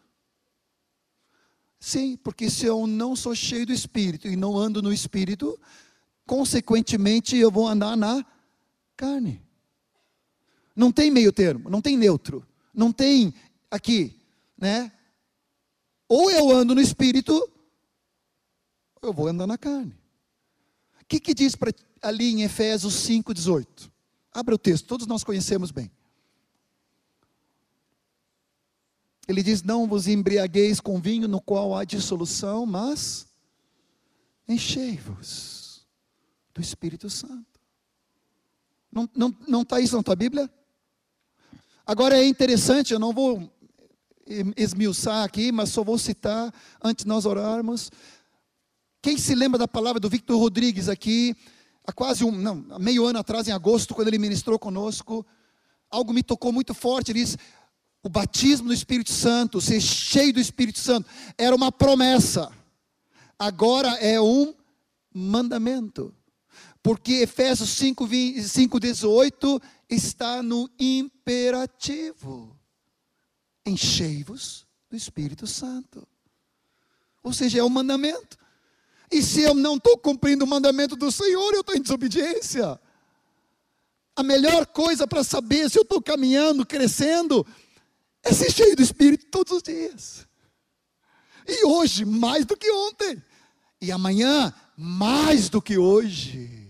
[1.80, 5.60] Sim, porque se eu não sou cheio do Espírito e não ando no Espírito,
[6.26, 8.26] consequentemente eu vou andar na
[8.96, 9.42] carne.
[10.76, 13.34] Não tem meio termo, não tem neutro, não tem
[13.70, 14.20] aqui,
[14.58, 14.92] né?
[16.08, 17.34] Ou eu ando no espírito,
[19.02, 19.98] ou eu vou andar na carne.
[21.02, 23.90] O que, que diz pra, ali em Efésios 5,18?
[24.34, 25.92] Abra o texto, todos nós conhecemos bem.
[29.28, 33.28] Ele diz: Não vos embriagueis com vinho no qual há dissolução, mas
[34.48, 35.86] enchei-vos
[36.54, 37.60] do Espírito Santo.
[38.92, 40.50] Não está tá isso na tua Bíblia?
[41.92, 43.52] Agora é interessante, eu não vou
[44.56, 46.50] esmiuçar aqui, mas só vou citar
[46.82, 47.92] antes nós orarmos.
[49.02, 51.36] Quem se lembra da palavra do Victor Rodrigues aqui,
[51.86, 55.26] há quase um, não, meio ano atrás, em agosto, quando ele ministrou conosco,
[55.90, 57.12] algo me tocou muito forte.
[57.12, 57.36] Ele disse:
[58.02, 62.50] o batismo do Espírito Santo, ser cheio do Espírito Santo, era uma promessa,
[63.38, 64.54] agora é um
[65.14, 66.16] mandamento.
[66.82, 68.08] Porque Efésios 5,
[68.44, 69.62] 5 18
[69.92, 72.58] está no imperativo:
[73.66, 76.08] enchei-vos do Espírito Santo.
[77.22, 78.38] Ou seja, é o um mandamento.
[79.12, 82.80] E se eu não estou cumprindo o mandamento do Senhor, eu estou em desobediência.
[84.16, 87.46] A melhor coisa para saber se eu estou caminhando, crescendo,
[88.24, 90.28] é ser cheio do Espírito todos os dias.
[91.48, 93.22] E hoje, mais do que ontem.
[93.82, 96.61] E amanhã, mais do que hoje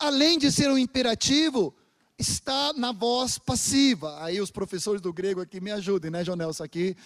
[0.00, 1.74] além de ser um imperativo,
[2.18, 4.22] está na voz passiva.
[4.24, 6.64] Aí os professores do grego aqui me ajudem, né, Jonelson?
[6.64, 6.96] Aqui,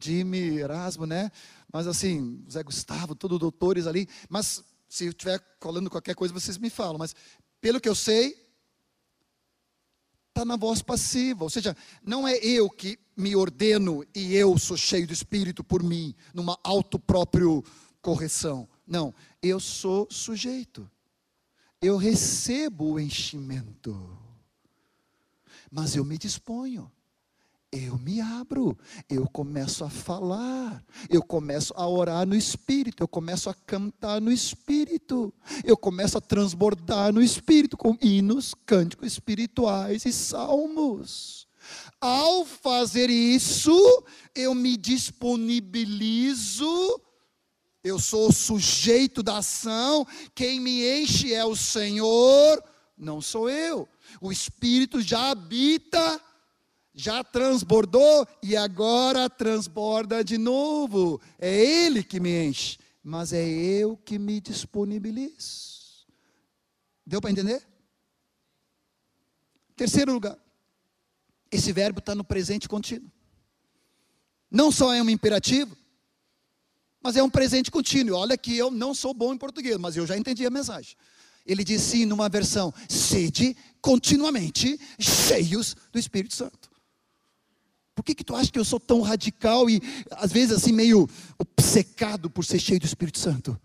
[0.00, 1.30] Jimmy, Erasmo, né?
[1.72, 4.08] Mas assim, Zé Gustavo, todos doutores ali.
[4.28, 6.98] Mas se eu estiver colando qualquer coisa, vocês me falam.
[6.98, 7.14] Mas
[7.60, 8.34] pelo que eu sei,
[10.28, 11.42] está na voz passiva.
[11.42, 15.82] Ou seja, não é eu que me ordeno e eu sou cheio do Espírito por
[15.82, 17.64] mim, numa auto-próprio
[18.00, 18.68] correção.
[18.86, 20.88] Não, eu sou sujeito
[21.80, 23.96] eu recebo o enchimento,
[25.70, 26.90] mas eu me disponho,
[27.72, 33.50] eu me abro, eu começo a falar, eu começo a orar no Espírito, eu começo
[33.50, 35.32] a cantar no Espírito,
[35.64, 41.46] eu começo a transbordar no Espírito com hinos, cânticos espirituais e salmos.
[42.00, 44.04] Ao fazer isso,
[44.34, 47.00] eu me disponibilizo,
[47.86, 52.62] eu sou sujeito da ação, quem me enche é o Senhor,
[52.96, 53.88] não sou eu.
[54.20, 56.20] O Espírito já habita
[56.96, 61.20] já transbordou e agora transborda de novo.
[61.38, 66.06] É Ele que me enche, mas é eu que me disponibilizo.
[67.04, 67.62] Deu para entender?
[69.76, 70.38] Terceiro lugar,
[71.50, 73.12] esse verbo está no presente contínuo.
[74.50, 75.76] Não só é um imperativo,
[77.06, 78.18] mas é um presente contínuo.
[78.18, 80.96] Olha que eu não sou bom em português, mas eu já entendi a mensagem.
[81.46, 86.68] Ele diz sim numa versão: sede continuamente cheios do Espírito Santo.
[87.94, 89.80] Por que, que tu acha que eu sou tão radical e
[90.10, 93.56] às vezes assim meio obcecado por ser cheio do Espírito Santo?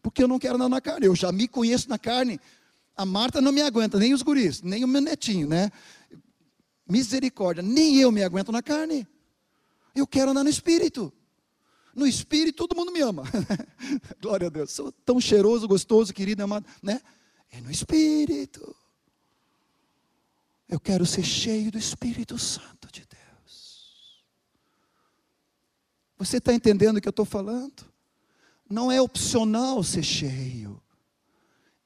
[0.00, 2.38] Porque eu não quero andar na carne, eu já me conheço na carne.
[2.96, 5.72] A Marta não me aguenta, nem os guris, nem o meu netinho, né?
[6.88, 9.04] Misericórdia, nem eu me aguento na carne.
[9.92, 11.12] Eu quero andar no Espírito.
[11.96, 13.22] No Espírito todo mundo me ama.
[14.20, 14.70] Glória a Deus.
[14.70, 17.00] Sou tão cheiroso, gostoso, querido, amado, né?
[17.50, 18.76] É no Espírito.
[20.68, 24.22] Eu quero ser cheio do Espírito Santo de Deus.
[26.18, 27.90] Você está entendendo o que eu estou falando?
[28.68, 30.82] Não é opcional ser cheio,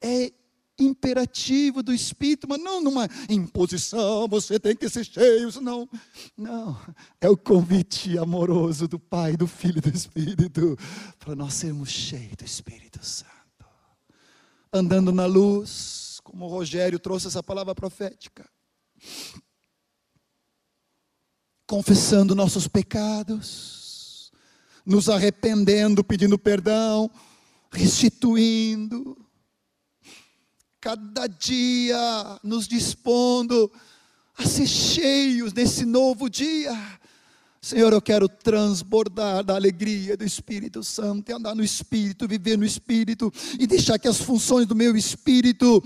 [0.01, 0.33] é
[0.81, 5.89] imperativo do Espírito, mas não numa imposição, você tem que ser cheio, não,
[6.37, 6.81] não,
[7.20, 10.76] é o convite amoroso do Pai, do Filho e do Espírito,
[11.18, 13.31] para nós sermos cheios do Espírito Santo,
[14.72, 18.49] andando na luz, como o Rogério trouxe essa palavra profética,
[21.66, 24.33] confessando nossos pecados,
[24.85, 27.11] nos arrependendo, pedindo perdão,
[27.70, 29.16] restituindo,
[30.81, 31.99] cada dia
[32.43, 33.70] nos dispondo
[34.37, 36.72] a ser cheios nesse novo dia.
[37.61, 42.64] Senhor, eu quero transbordar da alegria do Espírito Santo, e andar no Espírito, viver no
[42.64, 45.83] Espírito, e deixar que as funções do meu Espírito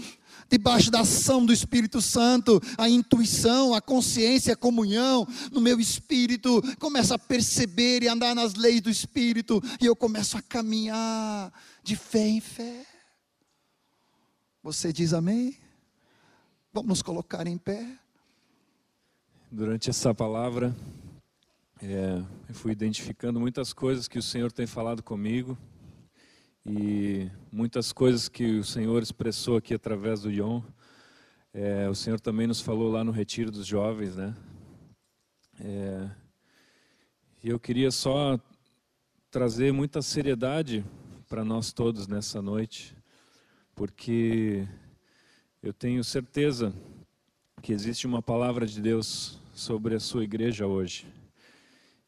[0.49, 6.62] debaixo da ação do Espírito Santo, a intuição, a consciência, a comunhão no meu espírito,
[6.78, 11.97] começa a perceber e andar nas leis do Espírito, e eu começo a caminhar de
[11.97, 12.93] fé em fé.
[14.65, 15.59] Você diz amém?
[16.73, 17.99] Vamos nos colocar em pé.
[19.53, 20.75] Durante essa palavra,
[21.83, 25.59] é, eu fui identificando muitas coisas que o Senhor tem falado comigo
[26.65, 30.62] e muitas coisas que o Senhor expressou aqui através do Ion,
[31.53, 34.35] é, o Senhor também nos falou lá no Retiro dos Jovens, né?
[35.61, 36.11] É,
[37.43, 38.41] e eu queria só
[39.31, 40.83] trazer muita seriedade
[41.29, 42.97] para nós todos nessa noite,
[43.75, 44.66] porque
[45.62, 46.72] eu tenho certeza
[47.61, 51.07] que existe uma palavra de Deus sobre a sua igreja hoje.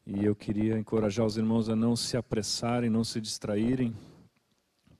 [0.05, 3.93] E eu queria encorajar os irmãos a não se apressarem, não se distraírem,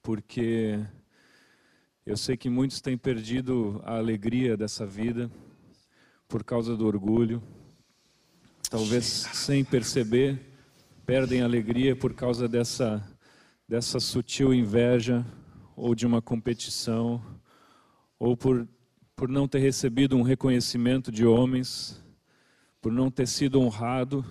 [0.02, 0.78] porque
[2.04, 5.30] eu sei que muitos têm perdido a alegria dessa vida
[6.26, 7.42] por causa do orgulho,
[8.68, 10.38] talvez sem perceber,
[11.06, 13.02] perdem a alegria por causa dessa,
[13.66, 15.24] dessa sutil inveja
[15.78, 17.22] ou de uma competição,
[18.18, 18.68] ou por,
[19.14, 22.04] por não ter recebido um reconhecimento de homens,
[22.80, 24.24] por não ter sido honrado,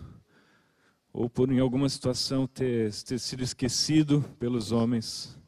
[1.13, 5.39] ou por em alguma situação ter, ter sido esquecido pelos homens.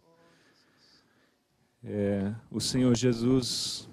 [1.84, 3.89] É, o Senhor Jesus,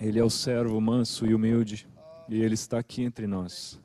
[0.00, 1.86] Ele é o servo manso e humilde,
[2.26, 3.78] e Ele está aqui entre nós.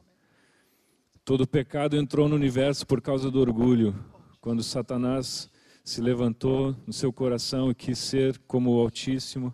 [1.25, 3.93] Todo pecado entrou no universo por causa do orgulho,
[4.39, 5.51] quando Satanás
[5.87, 9.53] se levantou no seu coração e quis ser como o Altíssimo,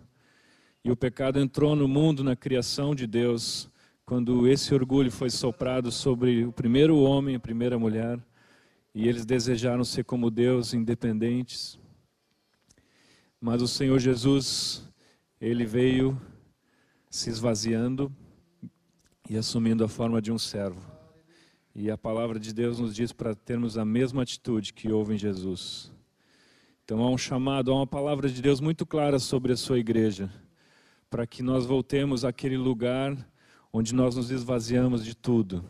[0.84, 3.70] e o pecado entrou no mundo, na criação de Deus,
[4.04, 8.18] quando esse orgulho foi soprado sobre o primeiro homem, a primeira mulher,
[8.92, 11.78] e eles desejaram ser como Deus, independentes.
[13.40, 14.82] Mas o Senhor Jesus,
[15.40, 16.20] ele veio
[17.08, 18.12] se esvaziando
[19.30, 20.82] e assumindo a forma de um servo.
[21.72, 25.18] E a palavra de Deus nos diz para termos a mesma atitude que houve em
[25.18, 25.94] Jesus.
[26.84, 30.30] Então há um chamado, há uma palavra de Deus muito clara sobre a sua igreja,
[31.08, 33.16] para que nós voltemos àquele lugar
[33.72, 35.64] onde nós nos esvaziamos de tudo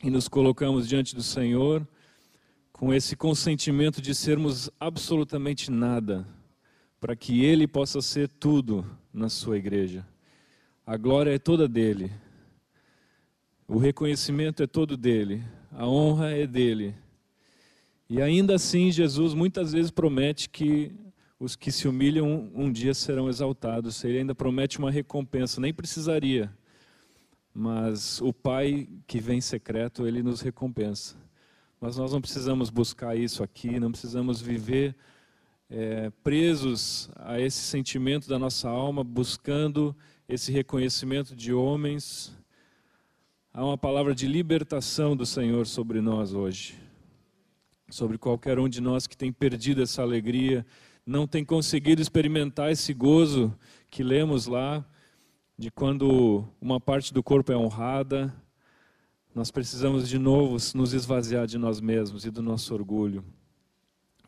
[0.00, 1.84] e nos colocamos diante do Senhor
[2.72, 6.24] com esse consentimento de sermos absolutamente nada
[7.00, 10.06] para que Ele possa ser tudo na sua igreja.
[10.86, 12.12] A glória é toda dele.
[13.66, 15.42] O reconhecimento é todo dele,
[15.72, 16.94] a honra é dele.
[18.12, 20.92] E ainda assim, Jesus muitas vezes promete que
[21.40, 24.04] os que se humilham um, dia serão exaltados.
[24.04, 26.52] Ele ainda promete uma recompensa, nem precisaria.
[27.54, 31.16] Mas o Pai que vem secreto, ele nos recompensa.
[31.80, 34.94] Mas nós não precisamos buscar isso aqui, não precisamos viver
[35.70, 39.96] é, presos a esse sentimento da nossa alma, buscando
[40.28, 42.36] esse reconhecimento de homens.
[43.54, 46.81] Há uma palavra de libertação do Senhor sobre nós hoje,
[47.92, 50.64] sobre qualquer um de nós que tem perdido essa alegria,
[51.04, 53.54] não tem conseguido experimentar esse gozo
[53.90, 54.82] que lemos lá,
[55.58, 58.34] de quando uma parte do corpo é honrada,
[59.34, 63.22] nós precisamos de novo nos esvaziar de nós mesmos e do nosso orgulho,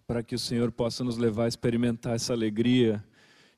[0.07, 3.03] para que o Senhor possa nos levar a experimentar essa alegria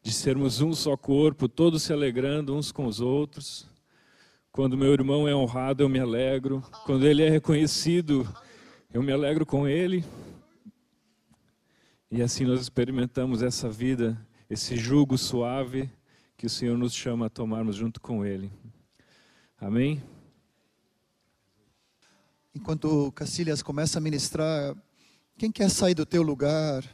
[0.05, 3.69] de sermos um só corpo, todos se alegrando uns com os outros.
[4.53, 6.63] Quando meu irmão é honrado, eu me alegro.
[6.85, 8.25] Quando ele é reconhecido,
[8.93, 10.05] eu me alegro com ele.
[12.11, 14.19] E assim nós experimentamos essa vida,
[14.49, 15.91] esse jugo suave
[16.37, 18.53] que o Senhor nos chama a tomarmos junto com Ele.
[19.59, 20.03] Amém?
[22.55, 24.77] Enquanto Cacilhas começa a ministrar,
[25.39, 26.85] quem quer sair do teu lugar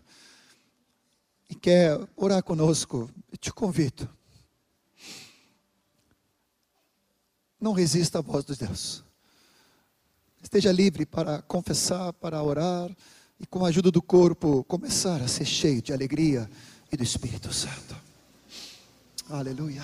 [1.51, 4.09] e quer orar conosco, eu te convido.
[7.61, 9.05] Não resista à voz de Deus.
[10.43, 12.91] Esteja livre para confessar, para orar
[13.39, 16.51] e com a ajuda do corpo começar a ser cheio de alegria
[16.91, 17.97] e do Espírito Santo.
[19.31, 19.83] Aleluia.